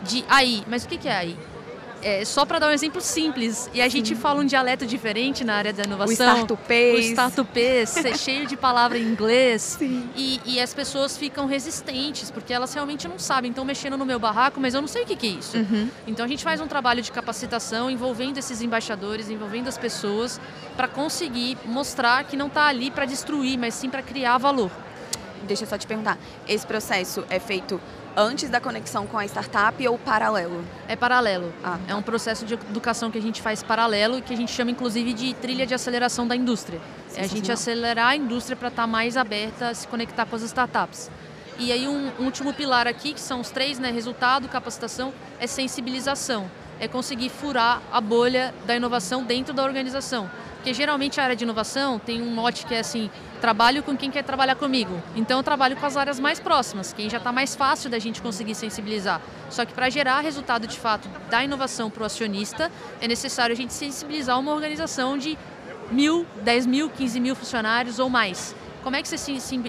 De 0.03 0.25
AI, 0.29 0.65
mas 0.67 0.85
o 0.85 0.89
que, 0.89 0.99
que 0.99 1.09
é 1.09 1.17
AI? 1.17 1.37
É, 2.03 2.25
só 2.25 2.45
para 2.45 2.59
dar 2.59 2.69
um 2.69 2.73
exemplo 2.73 3.01
simples, 3.01 3.69
e 3.75 3.81
a 3.81 3.85
Sim. 3.85 3.91
gente 3.91 4.15
fala 4.15 4.41
um 4.41 4.45
dialeto 4.45 4.87
diferente 4.87 5.45
na 5.45 5.55
área 5.55 5.73
da 5.73 5.83
inovação. 5.83 6.11
O 6.11 6.13
startupês. 6.13 6.95
O 6.95 7.09
startupês, 7.11 7.95
cheio 8.19 8.47
de 8.47 8.57
palavra 8.57 8.99
em 8.99 9.03
inglês. 9.03 9.79
E, 9.81 10.41
e, 10.45 10.61
as 10.61 10.73
pessoas 10.73 11.17
ficam 11.17 11.47
resistentes, 11.47 12.31
porque 12.31 12.53
elas 12.53 12.73
realmente 12.73 13.09
não 13.09 13.19
sabem. 13.19 13.51
Estão 13.51 13.65
mexendo 13.65 13.97
no 13.97 14.07
meu 14.07 14.19
barraco, 14.19 14.61
mas 14.61 14.75
eu 14.75 14.81
não 14.81 14.89
sei 14.89 15.03
o 15.03 15.07
que, 15.07 15.17
que 15.17 15.27
é 15.27 15.31
isso. 15.31 15.57
Uhum. 15.57 15.89
Então 16.07 16.25
a 16.25 16.29
gente 16.29 16.45
faz 16.45 16.61
um 16.61 16.67
trabalho 16.67 17.03
de 17.03 17.11
capacitação 17.11 17.91
envolvendo 17.91 18.39
esses 18.39 18.63
embaixadores, 18.63 19.29
envolvendo 19.29 19.69
as 19.69 19.79
pessoas, 19.79 20.41
para 20.77 20.87
conseguir 20.87 21.57
mostrar 21.65 22.25
que 22.25 22.37
não 22.37 22.47
está 22.47 22.67
ali 22.67 22.91
para 22.91 23.05
destruir, 23.05 23.59
mas 23.59 23.75
sim 23.75 23.91
para 23.91 24.03
criar 24.03 24.39
valor. 24.39 24.71
Deixa 25.47 25.65
eu 25.65 25.69
só 25.69 25.79
te 25.79 25.87
perguntar, 25.87 26.19
esse 26.47 26.67
processo 26.67 27.25
é 27.31 27.39
feito 27.39 27.81
antes 28.17 28.51
da 28.51 28.61
conexão 28.61 29.07
com 29.07 29.17
a 29.17 29.25
startup 29.25 29.87
ou 29.87 29.97
paralelo? 29.99 30.65
É 30.89 30.97
paralelo. 30.97 31.53
Ah. 31.63 31.79
É 31.87 31.95
um 31.95 32.03
processo 32.03 32.45
de 32.45 32.55
educação 32.55 33.11
que 33.11 33.19
a 33.19 33.23
gente 33.23 33.41
faz 33.41 33.63
paralelo 33.63 34.19
e 34.19 34.23
que 34.23 34.35
a 34.35 34.37
gente 34.37 34.53
chama 34.53 34.71
inclusive 34.71 35.13
de 35.13 35.35
trilha 35.35 35.67
de 35.67 35.75
aceleração 35.75 36.27
da 36.27 36.35
indústria. 36.35 36.81
É 37.15 37.23
a 37.23 37.27
gente 37.27 37.51
acelerar 37.53 38.09
a 38.09 38.17
indústria 38.17 38.57
para 38.57 38.69
estar 38.69 38.83
tá 38.83 38.87
mais 38.87 39.17
aberta 39.17 39.69
a 39.69 39.75
se 39.75 39.87
conectar 39.87 40.27
com 40.27 40.37
as 40.37 40.43
startups. 40.43 41.11
E 41.59 41.73
aí 41.73 41.89
um, 41.89 42.13
um 42.21 42.25
último 42.25 42.53
pilar 42.53 42.87
aqui, 42.87 43.13
que 43.13 43.21
são 43.21 43.41
os 43.41 43.51
três, 43.51 43.79
né? 43.79 43.91
Resultado, 43.91 44.49
capacitação, 44.49 45.13
é 45.41 45.47
sensibilização. 45.47 46.49
É 46.79 46.87
conseguir 46.87 47.29
furar 47.29 47.83
a 47.91 48.01
bolha 48.01 48.55
da 48.65 48.77
inovação 48.77 49.25
dentro 49.25 49.53
da 49.53 49.65
organização. 49.65 50.31
Porque 50.59 50.75
geralmente 50.75 51.21
a 51.21 51.23
área 51.23 51.37
de 51.37 51.45
inovação 51.45 51.99
tem 51.99 52.21
um 52.21 52.35
mote 52.35 52.67
que 52.67 52.75
é 52.75 52.81
assim, 52.81 53.09
trabalho 53.41 53.83
com 53.83 53.97
quem 53.97 54.11
quer 54.11 54.25
trabalhar 54.25 54.57
comigo. 54.57 55.01
Então 55.15 55.39
eu 55.39 55.43
trabalho 55.43 55.77
com 55.77 55.87
as 55.87 55.97
áreas 55.97 56.19
mais 56.19 56.41
próximas, 56.41 56.93
quem 56.93 57.09
já 57.09 57.19
está 57.19 57.33
mais 57.33 57.55
fácil 57.55 57.89
da 57.89 57.99
gente 57.99 58.21
conseguir 58.21 58.57
sensibilizar. 58.57 59.21
Só 59.49 59.65
que 59.65 59.73
para 59.73 59.89
gerar 59.89 60.21
resultado 60.21 60.67
de 60.67 60.77
fato 60.77 61.09
da 61.31 61.45
inovação 61.45 61.89
para 61.89 62.03
o 62.03 62.07
acionista, 62.07 62.71
é 63.01 63.07
necessário 63.07 63.53
a 63.53 63.57
gente 63.57 63.73
sensibilizar 63.73 64.39
uma 64.39 64.53
organização 64.53 65.17
de 65.17 65.39
mil, 65.93 66.27
dez 66.43 66.67
mil, 66.67 66.91
quinze 66.91 67.21
mil 67.21 67.37
funcionários 67.37 68.01
ou 68.01 68.11
mais. 68.11 68.55
Como 68.89 68.97
é 68.97 69.03
que 69.03 69.09
você 69.09 69.19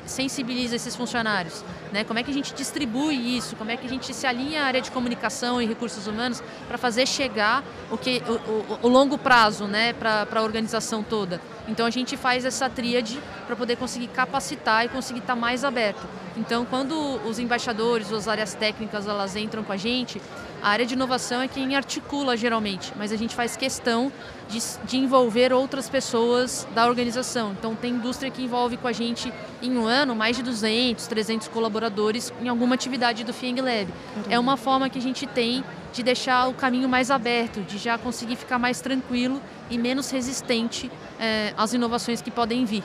sensibiliza 0.06 0.78
esses 0.78 0.96
funcionários? 0.96 1.62
Né? 1.92 2.06
Como 2.06 2.18
é 2.18 2.24
que 2.24 2.32
a 2.32 2.34
gente 2.34 2.54
distribui 2.54 3.36
isso? 3.36 3.54
Como 3.58 3.70
é 3.70 3.76
que 3.76 3.86
a 3.86 3.90
gente 3.90 4.14
se 4.14 4.26
alinha 4.26 4.64
à 4.64 4.66
área 4.66 4.80
de 4.80 4.90
comunicação 4.92 5.62
e 5.62 5.66
recursos 5.66 6.08
humanos 6.08 6.42
para 6.70 6.78
fazer 6.78 7.06
chegar 7.06 7.62
o, 7.92 7.98
que, 7.98 8.24
o, 8.26 8.32
o, 8.32 8.80
o 8.84 8.88
longo 8.88 9.18
prazo 9.18 9.68
né? 9.68 9.92
para 9.92 10.26
a 10.34 10.42
organização 10.42 11.04
toda? 11.04 11.42
Então 11.68 11.86
a 11.86 11.90
gente 11.90 12.16
faz 12.16 12.46
essa 12.46 12.70
tríade 12.70 13.22
para 13.46 13.58
poder 13.58 13.76
conseguir 13.76 14.08
capacitar 14.08 14.86
e 14.86 14.88
conseguir 14.88 15.20
estar 15.20 15.36
tá 15.36 15.40
mais 15.40 15.66
aberto. 15.66 16.08
Então 16.38 16.64
quando 16.64 16.96
os 17.28 17.40
embaixadores 17.40 18.14
as 18.14 18.26
áreas 18.26 18.54
técnicas 18.54 19.06
elas 19.06 19.36
entram 19.36 19.66
com 19.66 19.74
a 19.74 19.78
gente, 19.78 20.22
a 20.62 20.70
área 20.70 20.86
de 20.86 20.94
inovação 20.94 21.42
é 21.42 21.48
quem 21.48 21.76
articula 21.76 22.36
geralmente, 22.36 22.94
mas 22.98 23.12
a 23.12 23.16
gente 23.16 23.36
faz 23.36 23.56
questão 23.56 24.12
de, 24.50 24.60
de, 24.86 24.98
envolver 24.98 25.54
outras 25.54 25.90
pessoas 25.90 26.68
da 26.74 26.88
organização. 26.88 27.52
Então 27.52 27.76
tem 27.76 27.94
indústria 27.94 28.32
que 28.32 28.42
envolve 28.42 28.78
com 28.78 28.88
a 28.88 28.92
gente 28.92 29.32
em 29.62 29.78
um 29.78 29.86
ano 29.86 30.16
mais 30.16 30.36
de 30.36 30.44
200, 30.44 31.08
300 31.08 31.48
colaboradores 31.48 32.34
em 32.42 32.48
alguma 32.48 32.76
atividade 32.76 33.24
do 33.24 33.34
Fieng 33.34 33.62
Lab. 33.62 33.88
É 34.30 34.40
uma 34.40 34.58
forma 34.58 34.90
que 34.90 34.98
a 34.98 35.02
gente 35.02 35.28
tem 35.28 35.64
de 35.94 36.04
deixar 36.04 36.48
o 36.48 36.54
caminho 36.54 36.88
mais 36.88 37.10
aberto, 37.10 37.62
de 37.62 37.78
já 37.78 37.98
conseguir 37.98 38.36
ficar 38.36 38.60
mais 38.60 38.82
tranquilo 38.82 39.42
e 39.70 39.78
menos 39.78 40.10
resistente 40.10 40.92
é, 41.20 41.54
às 41.58 41.74
inovações 41.74 42.22
que 42.22 42.32
podem 42.32 42.66
vir. 42.66 42.84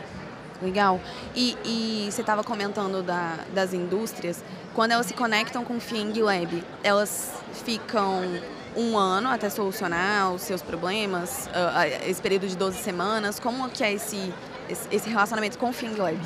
Legal. 0.62 1.00
E, 1.34 1.56
e 1.64 2.10
você 2.10 2.20
estava 2.20 2.42
comentando 2.44 3.02
da, 3.02 3.38
das 3.52 3.72
indústrias, 3.72 4.42
quando 4.72 4.92
elas 4.92 5.06
se 5.06 5.14
conectam 5.14 5.64
com 5.64 5.76
o 5.76 5.80
Fieng 5.80 6.20
Lab, 6.20 6.64
elas 6.82 7.32
ficam 7.64 8.22
um 8.76 8.98
ano 8.98 9.28
até 9.28 9.48
solucionar 9.48 10.32
os 10.32 10.42
seus 10.42 10.62
problemas, 10.62 11.48
uh, 11.48 12.08
esse 12.08 12.20
período 12.20 12.48
de 12.48 12.56
12 12.56 12.78
semanas, 12.78 13.38
como 13.38 13.68
que 13.68 13.84
é 13.84 13.92
esse, 13.92 14.32
esse 14.90 15.08
relacionamento 15.08 15.58
com 15.58 15.70
o 15.70 15.72
Fieng 15.72 15.96
Lab? 15.96 16.18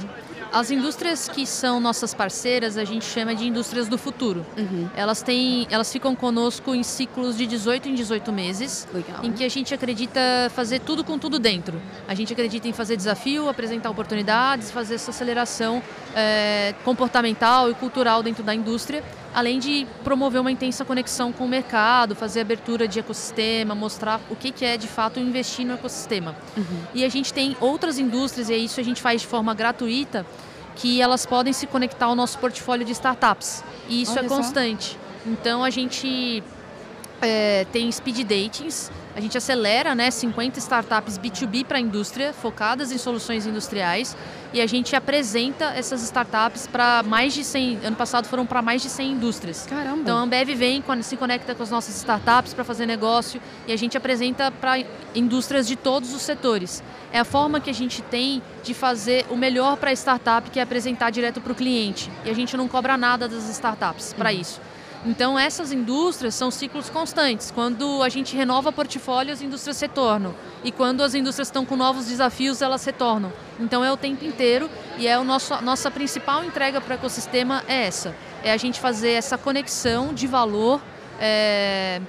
As 0.53 0.71
indústrias 0.71 1.29
que 1.29 1.47
são 1.47 1.81
nossas 1.81 2.15
parceiras, 2.15 2.77
a 2.77 2.85
gente 2.85 3.05
chama 3.05 3.35
de 3.35 3.47
indústrias 3.47 3.89
do 3.89 3.99
futuro. 3.99 4.45
Uhum. 4.57 4.89
Elas 4.95 5.23
têm, 5.23 5.67
elas 5.71 5.93
ficam 5.93 6.15
conosco 6.15 6.75
em 6.75 6.83
ciclos 6.83 7.37
de 7.37 7.47
18 7.47 7.89
em 7.89 7.95
18 7.95 8.33
meses, 8.33 8.87
Legal. 8.93 9.25
em 9.25 9.33
que 9.33 9.45
a 9.45 9.49
gente 9.49 9.75
acredita 9.75 10.21
fazer 10.55 10.81
tudo 10.81 11.05
com 11.05 11.19
tudo 11.19 11.39
dentro. 11.39 11.81
A 12.07 12.15
gente 12.15 12.33
acredita 12.33 12.67
em 12.67 12.73
fazer 12.73 12.97
desafio, 12.97 13.49
apresentar 13.49 13.91
oportunidades, 13.91 14.71
fazer 14.71 14.95
essa 14.95 15.11
aceleração 15.11 15.83
é, 16.15 16.75
comportamental 16.85 17.71
e 17.71 17.75
cultural 17.75 18.23
dentro 18.23 18.43
da 18.43 18.55
indústria 18.55 19.03
além 19.35 19.59
de 19.59 19.87
promover 20.03 20.41
uma 20.41 20.51
intensa 20.51 20.85
conexão 20.85 21.33
com 21.33 21.45
o 21.45 21.49
mercado, 21.49 22.15
fazer 22.15 22.41
abertura 22.41 22.89
de 22.89 22.99
ecossistema, 22.99 23.75
mostrar 23.75 24.21
o 24.31 24.37
que, 24.37 24.51
que 24.51 24.65
é 24.65 24.77
de 24.77 24.89
fato 24.89 25.21
investir 25.21 25.67
no 25.67 25.75
ecossistema. 25.75 26.35
Uhum. 26.57 26.83
E 26.95 27.05
a 27.05 27.09
gente 27.09 27.33
tem 27.33 27.57
outras 27.61 27.99
indústrias, 27.99 28.49
e 28.51 28.57
isso 28.57 28.81
a 28.81 28.83
gente 28.83 29.01
faz 29.01 29.21
de 29.21 29.27
forma 29.27 29.55
gratuita, 29.55 30.27
que 30.77 31.01
elas 31.01 31.27
podem 31.27 31.53
se 31.53 31.67
conectar 31.67 32.07
ao 32.07 32.15
nosso 32.15 32.39
portfólio 32.39 32.85
de 32.85 32.93
startups. 32.93 33.65
E 33.89 34.03
isso 34.03 34.13
Olha 34.13 34.27
é 34.27 34.29
constante. 34.29 34.91
Só. 34.91 35.31
Então 35.31 35.65
a 35.65 35.71
gente 35.71 36.43
é, 37.21 37.67
tem 37.73 37.91
speed 37.91 38.21
datings, 38.21 38.91
a 39.19 39.21
gente 39.21 39.37
acelera 39.37 39.97
né, 39.97 40.13
50 40.13 40.61
startups 40.61 41.19
B2B 41.19 41.65
para 41.65 41.79
a 41.79 41.81
indústria, 41.81 42.33
focadas 42.33 42.93
em 42.93 42.99
soluções 42.99 43.47
industriais, 43.47 44.17
e 44.53 44.61
a 44.61 44.67
gente 44.67 44.95
apresenta 44.95 45.65
essas 45.75 46.03
startups 46.05 46.69
para 46.69 47.03
mais 47.03 47.35
de 47.35 47.43
100, 47.43 47.81
ano 47.85 47.97
passado 47.97 48.29
foram 48.29 48.47
para 48.47 48.63
mais 48.63 48.81
de 48.81 48.89
100 48.89 49.13
indústrias. 49.13 49.67
Caramba! 49.69 50.03
Então 50.03 50.17
a 50.17 50.21
Ambev 50.21 50.55
vem, 50.55 50.85
se 51.03 51.17
conecta 51.17 51.53
com 51.53 51.63
as 51.65 51.71
nossas 51.71 51.97
startups 51.97 52.55
para 52.55 52.63
fazer 52.63 52.87
negócio, 52.87 53.41
e 53.67 53.73
a 53.73 53.77
gente 53.77 53.97
apresenta 53.97 54.53
para 54.53 54.85
indústrias 55.15 55.67
de 55.67 55.75
todos 55.75 56.15
os 56.15 56.23
setores. 56.23 56.81
É 57.13 57.19
a 57.19 57.25
forma 57.25 57.61
que 57.61 57.71
a 57.71 57.75
gente 57.75 58.03
tem 58.03 58.41
de 58.63 58.73
fazer 58.73 59.27
o 59.31 59.37
melhor 59.37 59.77
para 59.79 59.91
a 59.91 59.93
startup, 59.93 60.49
que 60.49 60.61
é 60.61 60.63
apresentar 60.63 61.11
direto 61.11 61.41
para 61.41 61.53
o 61.53 61.57
cliente. 61.57 62.09
E 62.25 62.31
a 62.31 62.35
gente 62.35 62.57
não 62.57 62.69
cobra 62.69 62.97
nada 62.97 63.27
das 63.27 63.49
startups 63.49 64.13
para 64.13 64.31
uhum. 64.31 64.41
isso. 64.41 64.61
Então, 65.07 65.39
essas 65.39 65.73
indústrias 65.73 66.35
são 66.35 66.51
ciclos 66.51 66.91
constantes. 66.91 67.51
Quando 67.51 68.03
a 68.03 68.09
gente 68.09 68.37
renova 68.37 68.73
portfólio, 68.73 69.33
as 69.33 69.41
indústrias 69.41 69.81
retornam. 69.81 70.35
E 70.65 70.73
quando 70.73 71.03
as 71.03 71.15
indústrias 71.15 71.49
estão 71.49 71.65
com 71.65 71.77
novos 71.77 72.07
desafios, 72.07 72.61
elas 72.61 72.85
retornam. 72.85 73.33
Então, 73.61 73.85
é 73.85 73.93
o 73.93 73.97
tempo 73.97 74.25
inteiro 74.25 74.69
e 74.97 75.07
é 75.07 75.19
o 75.19 75.25
nosso, 75.25 75.63
nossa 75.63 75.91
principal 75.91 76.45
entrega 76.45 76.81
para 76.81 76.93
o 76.93 76.95
ecossistema 76.95 77.63
é 77.69 77.87
essa. 77.87 78.15
É 78.43 78.53
a 78.53 78.57
gente 78.57 78.81
fazer 78.81 79.11
essa 79.11 79.39
conexão 79.39 80.13
de 80.13 80.27
valor 80.27 80.81
é, 81.21 82.01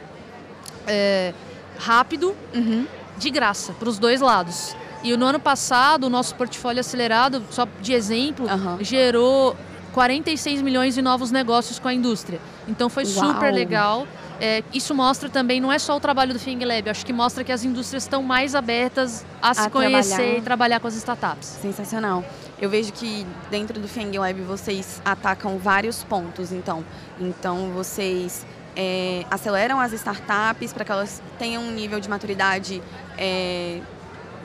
é, 0.87 1.33
rápido, 1.77 2.35
uhum. 2.53 2.85
de 3.17 3.29
graça, 3.29 3.73
para 3.73 3.89
os 3.89 3.99
dois 3.99 4.21
lados. 4.21 4.75
E 5.03 5.15
no 5.15 5.25
ano 5.25 5.39
passado, 5.39 6.05
o 6.05 6.09
nosso 6.09 6.35
portfólio 6.35 6.81
acelerado, 6.81 7.43
só 7.51 7.67
de 7.81 7.93
exemplo, 7.93 8.45
uhum. 8.47 8.83
gerou 8.83 9.55
46 9.99 10.61
milhões 10.61 10.95
de 10.95 11.01
novos 11.01 11.29
negócios 11.29 11.77
com 11.77 11.89
a 11.89 11.93
indústria. 11.93 12.39
Então 12.69 12.87
foi 12.87 13.03
Uau. 13.03 13.33
super 13.33 13.53
legal. 13.53 14.07
É, 14.39 14.63
isso 14.73 14.95
mostra 14.95 15.27
também, 15.27 15.59
não 15.59 15.69
é 15.69 15.77
só 15.77 15.97
o 15.97 15.99
trabalho 15.99 16.31
do 16.31 16.39
Fing 16.39 16.63
Lab, 16.63 16.89
acho 16.89 17.05
que 17.05 17.11
mostra 17.11 17.43
que 17.43 17.51
as 17.51 17.65
indústrias 17.65 18.03
estão 18.03 18.23
mais 18.23 18.55
abertas 18.55 19.25
a, 19.41 19.49
a 19.49 19.53
se 19.53 19.69
conhecer 19.69 20.15
trabalhar. 20.15 20.37
e 20.37 20.41
trabalhar 20.41 20.79
com 20.79 20.87
as 20.87 20.95
startups. 20.95 21.47
Sensacional. 21.61 22.23
Eu 22.61 22.69
vejo 22.69 22.93
que 22.93 23.27
dentro 23.51 23.77
do 23.77 23.89
Fing 23.89 24.17
Lab 24.17 24.41
vocês 24.43 25.01
atacam 25.03 25.57
vários 25.57 26.01
pontos, 26.05 26.53
então. 26.53 26.85
Então 27.19 27.71
vocês 27.73 28.45
é, 28.77 29.25
aceleram 29.29 29.81
as 29.81 29.91
startups 29.91 30.71
para 30.71 30.85
que 30.85 30.91
elas 30.93 31.21
tenham 31.37 31.61
um 31.61 31.71
nível 31.71 31.99
de 31.99 32.09
maturidade 32.09 32.81
é, 33.17 33.81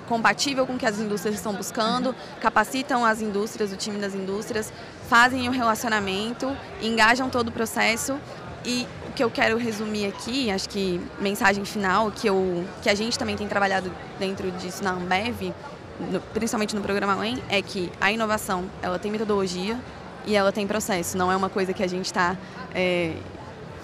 compatível 0.09 0.67
com 0.67 0.75
o 0.75 0.79
que 0.79 0.87
as 0.87 0.99
indústrias 0.99 1.37
estão 1.37 1.55
buscando, 1.55 2.15
capacitam 2.41 3.05
as 3.05 3.21
indústrias, 3.21 3.73
o 3.73 3.77
time 3.77 3.99
das 3.99 4.15
indústrias, 4.15 4.73
fazem 5.15 5.49
o 5.49 5.53
relacionamento, 5.53 6.57
engajam 6.83 7.31
todo 7.31 7.47
o 7.47 7.53
processo. 7.53 8.19
E 8.65 8.85
o 9.09 9.13
que 9.13 9.23
eu 9.23 9.31
quero 9.31 9.57
resumir 9.57 10.07
aqui, 10.07 10.51
acho 10.51 10.69
que 10.69 11.01
mensagem 11.21 11.65
final, 11.65 12.11
que, 12.11 12.27
eu, 12.29 12.65
que 12.83 12.91
a 12.91 12.97
gente 12.97 13.17
também 13.17 13.37
tem 13.37 13.47
trabalhado 13.47 13.93
dentro 14.19 14.51
disso 14.51 14.83
na 14.83 14.91
Ambev, 14.91 15.55
no, 16.11 16.19
principalmente 16.21 16.75
no 16.75 16.83
programa 16.83 17.15
LEM, 17.15 17.41
é 17.49 17.63
que 17.63 17.93
a 18.01 18.11
inovação 18.11 18.65
ela 18.83 18.99
tem 18.99 19.13
metodologia 19.13 19.79
e 20.27 20.35
ela 20.35 20.51
tem 20.51 20.67
processo, 20.67 21.17
não 21.17 21.31
é 21.31 21.37
uma 21.37 21.49
coisa 21.49 21.73
que 21.73 21.85
a 21.85 21.87
gente 21.87 22.07
está 22.07 22.37
é, 22.75 23.15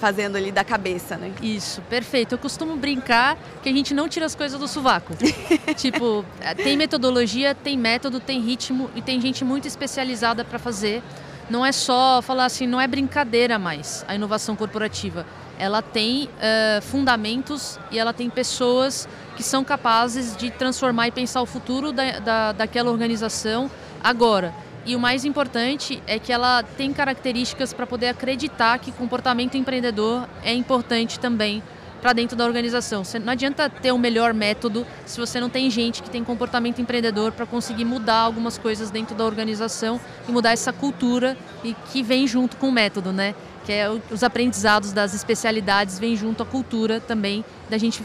fazendo 0.01 0.37
ali 0.37 0.51
da 0.51 0.65
cabeça, 0.65 1.17
né? 1.17 1.31
Isso, 1.43 1.83
perfeito. 1.83 2.35
Eu 2.35 2.39
costumo 2.39 2.75
brincar 2.75 3.37
que 3.63 3.69
a 3.69 3.73
gente 3.73 3.93
não 3.93 4.09
tira 4.09 4.25
as 4.25 4.35
coisas 4.35 4.59
do 4.59 4.67
sovaco. 4.67 5.15
tipo, 5.77 6.25
tem 6.57 6.77
metodologia, 6.77 7.55
tem 7.55 7.77
método, 7.77 8.19
tem 8.19 8.41
ritmo 8.41 8.91
e 8.97 9.03
tem 9.03 9.21
gente 9.21 9.45
muito 9.45 9.69
especializada 9.69 10.45
para 10.45 10.59
fazer. 10.59 11.03
Não 11.51 11.67
é 11.67 11.73
só 11.73 12.23
falar 12.23 12.47
assim, 12.47 12.67
não 12.67 12.81
é 12.81 12.87
brincadeira 12.87 13.59
mais 13.59 14.05
a 14.09 14.15
inovação 14.15 14.57
corporativa. 14.57 15.27
Ela 15.59 15.83
tem 15.83 16.25
uh, 16.25 16.81
fundamentos 16.81 17.79
e 17.91 17.99
ela 17.99 18.15
tem 18.15 18.31
pessoas 18.31 19.07
que 19.37 19.43
são 19.43 19.63
capazes 19.63 20.35
de 20.35 20.51
transformar 20.51 21.09
e 21.09 21.11
pensar 21.11 21.43
o 21.43 21.47
futuro 21.47 21.93
da, 21.93 22.19
da, 22.21 22.53
daquela 22.53 22.91
organização 22.91 23.71
agora. 24.03 24.55
E 24.87 24.97
o 24.97 24.99
mais 24.99 25.25
importante 25.25 26.03
é 26.07 26.19
que 26.19 26.33
ela 26.33 26.62
tem 26.62 26.93
características 26.93 27.73
para 27.73 27.87
poder 27.87 28.09
acreditar 28.09 28.79
que 28.79 28.90
comportamento 28.93 29.57
empreendedor 29.57 30.27
é 30.43 30.55
importante 30.55 31.21
também 31.21 31.62
para 32.01 32.12
dentro 32.14 32.37
da 32.37 32.47
organização. 32.47 33.05
Você, 33.05 33.19
não 33.19 33.33
adianta 33.33 33.69
ter 33.69 33.93
o 33.93 33.97
um 33.97 33.99
melhor 33.99 34.33
método 34.33 34.87
se 35.05 35.21
você 35.21 35.38
não 35.38 35.51
tem 35.51 35.71
gente 35.71 36.03
que 36.03 36.09
tem 36.09 36.25
comportamento 36.25 36.81
empreendedor 36.81 37.33
para 37.33 37.45
conseguir 37.45 37.85
mudar 37.85 38.21
algumas 38.21 38.57
coisas 38.57 38.90
dentro 38.90 39.14
da 39.14 39.25
organização 39.25 40.01
e 40.27 40.33
mudar 40.33 40.53
essa 40.53 40.73
cultura 40.73 41.37
e 41.62 41.75
que 41.93 42.03
vem 42.03 42.27
junto 42.27 42.57
com 42.57 42.69
o 42.69 42.73
método, 42.73 43.12
né? 43.12 43.35
Que 43.66 43.73
é 43.73 43.90
os 44.11 44.25
aprendizados 44.25 44.93
das 44.93 45.12
especialidades 45.12 45.99
vem 45.99 46.16
junto 46.16 46.43
à 46.43 46.47
cultura 46.47 47.01
também 47.01 47.45
da 47.69 47.77
gente 47.77 48.03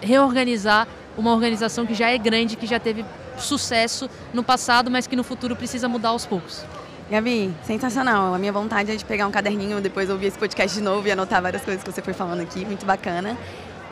reorganizar 0.00 0.88
uma 1.18 1.32
organização 1.32 1.84
que 1.84 1.94
já 1.94 2.08
é 2.08 2.16
grande, 2.16 2.56
que 2.56 2.66
já 2.66 2.80
teve 2.80 3.04
sucesso 3.40 4.08
no 4.32 4.42
passado, 4.42 4.90
mas 4.90 5.06
que 5.06 5.16
no 5.16 5.24
futuro 5.24 5.56
precisa 5.56 5.88
mudar 5.88 6.10
aos 6.10 6.26
poucos. 6.26 6.64
Gabi, 7.10 7.52
sensacional. 7.64 8.32
A 8.32 8.38
minha 8.38 8.52
vontade 8.52 8.92
é 8.92 8.94
de 8.94 9.04
pegar 9.04 9.26
um 9.26 9.32
caderninho, 9.32 9.80
depois 9.80 10.08
ouvir 10.08 10.26
esse 10.26 10.38
podcast 10.38 10.78
de 10.78 10.82
novo 10.82 11.08
e 11.08 11.10
anotar 11.10 11.42
várias 11.42 11.62
coisas 11.62 11.82
que 11.82 11.90
você 11.90 12.00
foi 12.00 12.14
falando 12.14 12.40
aqui. 12.40 12.64
Muito 12.64 12.86
bacana. 12.86 13.36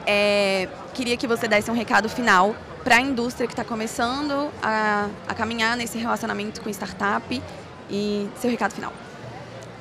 É, 0.07 0.69
queria 0.95 1.17
que 1.17 1.27
você 1.27 1.49
desse 1.49 1.71
um 1.71 1.75
recado 1.75 2.09
final 2.09 2.55
para 2.85 2.97
a 2.97 3.01
indústria 3.01 3.47
que 3.47 3.53
está 3.53 3.65
começando 3.65 4.51
a, 4.63 5.09
a, 5.27 5.35
caminhar 5.35 5.77
nesse 5.77 5.99
relacionamento 5.99 6.61
com 6.61 6.71
startup 6.71 7.43
e 7.91 8.29
seu 8.41 8.51
recado 8.51 8.73
final. 8.73 8.93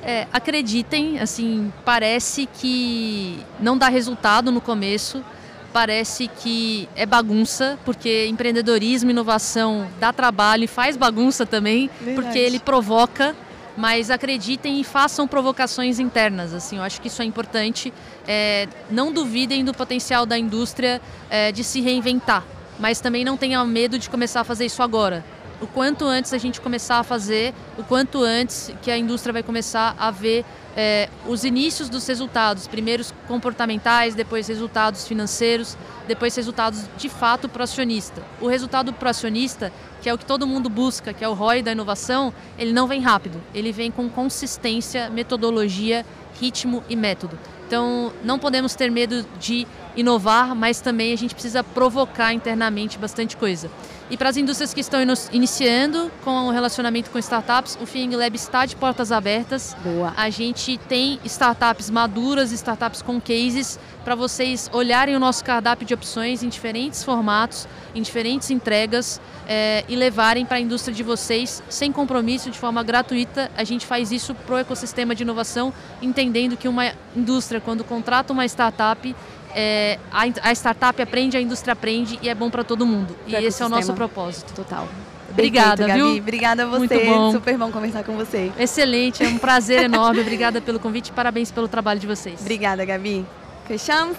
É, 0.02 0.26
acreditem, 0.32 1.18
assim, 1.18 1.72
parece 1.84 2.46
que 2.46 3.42
não 3.60 3.78
dá 3.78 3.88
resultado 3.88 4.52
no 4.52 4.60
começo, 4.60 5.24
parece 5.72 6.28
que 6.28 6.88
é 6.96 7.04
bagunça, 7.06 7.78
porque 7.84 8.26
empreendedorismo, 8.26 9.10
inovação 9.10 9.88
dá 10.00 10.12
trabalho 10.12 10.64
e 10.64 10.66
faz 10.66 10.96
bagunça 10.96 11.44
também, 11.46 11.90
Verdade. 12.00 12.14
porque 12.14 12.38
ele 12.38 12.58
provoca, 12.58 13.34
mas 13.76 14.10
acreditem 14.10 14.80
e 14.80 14.84
façam 14.84 15.28
provocações 15.28 15.98
internas. 15.98 16.52
Assim, 16.52 16.78
eu 16.78 16.82
acho 16.82 17.00
que 17.00 17.08
isso 17.08 17.22
é 17.22 17.24
importante. 17.24 17.92
É, 18.26 18.66
não 18.90 19.12
duvidem 19.12 19.64
do 19.64 19.72
potencial 19.72 20.26
da 20.26 20.36
indústria 20.36 21.00
é, 21.30 21.52
de 21.52 21.62
se 21.62 21.80
reinventar, 21.80 22.44
mas 22.78 23.00
também 23.00 23.24
não 23.24 23.36
tenham 23.36 23.64
medo 23.66 23.98
de 23.98 24.10
começar 24.10 24.40
a 24.40 24.44
fazer 24.44 24.66
isso 24.66 24.82
agora. 24.82 25.24
O 25.60 25.66
quanto 25.66 26.04
antes 26.04 26.32
a 26.32 26.38
gente 26.38 26.60
começar 26.60 26.98
a 26.98 27.02
fazer, 27.02 27.52
o 27.76 27.82
quanto 27.82 28.22
antes 28.22 28.72
que 28.80 28.90
a 28.90 28.96
indústria 28.96 29.32
vai 29.32 29.42
começar 29.42 29.94
a 29.98 30.10
ver 30.10 30.44
é, 30.80 31.08
os 31.26 31.42
inícios 31.42 31.88
dos 31.88 32.06
resultados, 32.06 32.68
primeiros 32.68 33.12
comportamentais, 33.26 34.14
depois 34.14 34.46
resultados 34.46 35.08
financeiros, 35.08 35.76
depois 36.06 36.36
resultados 36.36 36.84
de 36.96 37.08
fato 37.08 37.48
para 37.48 37.62
o 37.62 37.64
acionista. 37.64 38.22
O 38.40 38.46
resultado 38.46 38.92
para 38.92 39.08
o 39.08 39.10
acionista, 39.10 39.72
que 40.00 40.08
é 40.08 40.14
o 40.14 40.16
que 40.16 40.24
todo 40.24 40.46
mundo 40.46 40.70
busca, 40.70 41.12
que 41.12 41.24
é 41.24 41.28
o 41.28 41.34
ROI 41.34 41.62
da 41.62 41.72
inovação, 41.72 42.32
ele 42.56 42.72
não 42.72 42.86
vem 42.86 43.00
rápido, 43.00 43.42
ele 43.52 43.72
vem 43.72 43.90
com 43.90 44.08
consistência, 44.08 45.10
metodologia, 45.10 46.06
ritmo 46.40 46.84
e 46.88 46.94
método. 46.94 47.36
Então, 47.68 48.10
não 48.24 48.38
podemos 48.38 48.74
ter 48.74 48.90
medo 48.90 49.26
de 49.38 49.66
inovar, 49.94 50.54
mas 50.54 50.80
também 50.80 51.12
a 51.12 51.16
gente 51.16 51.34
precisa 51.34 51.62
provocar 51.62 52.32
internamente 52.32 52.96
bastante 52.96 53.36
coisa. 53.36 53.70
E 54.10 54.16
para 54.16 54.30
as 54.30 54.38
indústrias 54.38 54.72
que 54.72 54.80
estão 54.80 55.00
iniciando 55.32 56.10
com 56.24 56.46
o 56.46 56.50
relacionamento 56.50 57.10
com 57.10 57.18
startups, 57.18 57.76
o 57.78 57.84
Fing 57.84 58.16
Lab 58.16 58.34
está 58.34 58.64
de 58.64 58.74
portas 58.74 59.12
abertas. 59.12 59.76
Boa. 59.84 60.14
A 60.16 60.30
gente 60.30 60.78
tem 60.88 61.20
startups 61.26 61.90
maduras, 61.90 62.52
startups 62.52 63.02
com 63.02 63.20
cases, 63.20 63.78
para 64.02 64.14
vocês 64.14 64.70
olharem 64.72 65.14
o 65.14 65.20
nosso 65.20 65.44
cardápio 65.44 65.86
de 65.86 65.92
opções 65.92 66.42
em 66.42 66.48
diferentes 66.48 67.04
formatos, 67.04 67.68
em 67.94 68.00
diferentes 68.00 68.50
entregas 68.50 69.20
é, 69.46 69.84
e 69.86 69.94
levarem 69.94 70.46
para 70.46 70.56
a 70.56 70.60
indústria 70.60 70.94
de 70.94 71.02
vocês 71.02 71.62
sem 71.68 71.92
compromisso, 71.92 72.50
de 72.50 72.58
forma 72.58 72.82
gratuita. 72.82 73.50
A 73.54 73.64
gente 73.64 73.84
faz 73.84 74.10
isso 74.10 74.34
para 74.34 74.54
o 74.54 74.58
ecossistema 74.58 75.14
de 75.14 75.22
inovação, 75.22 75.74
entendendo 76.00 76.56
que 76.56 76.66
uma 76.66 76.92
indústria, 77.14 77.57
quando 77.60 77.84
contrata 77.84 78.32
uma 78.32 78.44
startup, 78.46 79.14
é, 79.54 79.98
a, 80.12 80.48
a, 80.48 80.52
startup 80.52 81.00
aprende, 81.00 81.36
a 81.36 81.40
indústria 81.40 81.72
aprende 81.72 82.18
e 82.22 82.28
é 82.28 82.34
bom 82.34 82.50
para 82.50 82.64
todo 82.64 82.86
mundo. 82.86 83.16
e 83.26 83.34
esse 83.34 83.62
é 83.62 83.66
o 83.66 83.68
nosso 83.68 83.92
propósito. 83.94 84.52
Total. 84.54 84.88
Obrigada, 85.30 85.84
Perfeito, 85.84 85.96
viu? 85.96 86.06
Gabi. 86.06 86.20
Obrigada 86.20 86.62
a 86.64 86.66
você. 86.66 86.78
Muito 86.78 87.06
bom. 87.06 87.32
Super 87.32 87.58
bom 87.58 87.70
conversar 87.70 88.02
com 88.02 88.16
você. 88.16 88.50
Excelente, 88.58 89.22
é 89.22 89.28
um 89.28 89.38
prazer 89.38 89.84
enorme. 89.84 90.20
Obrigada 90.20 90.60
pelo 90.60 90.80
convite 90.80 91.08
e 91.08 91.12
parabéns 91.12 91.50
pelo 91.50 91.68
trabalho 91.68 92.00
de 92.00 92.06
vocês. 92.06 92.40
Obrigada, 92.40 92.84
Gabi. 92.84 93.24
Fechamos? 93.66 94.16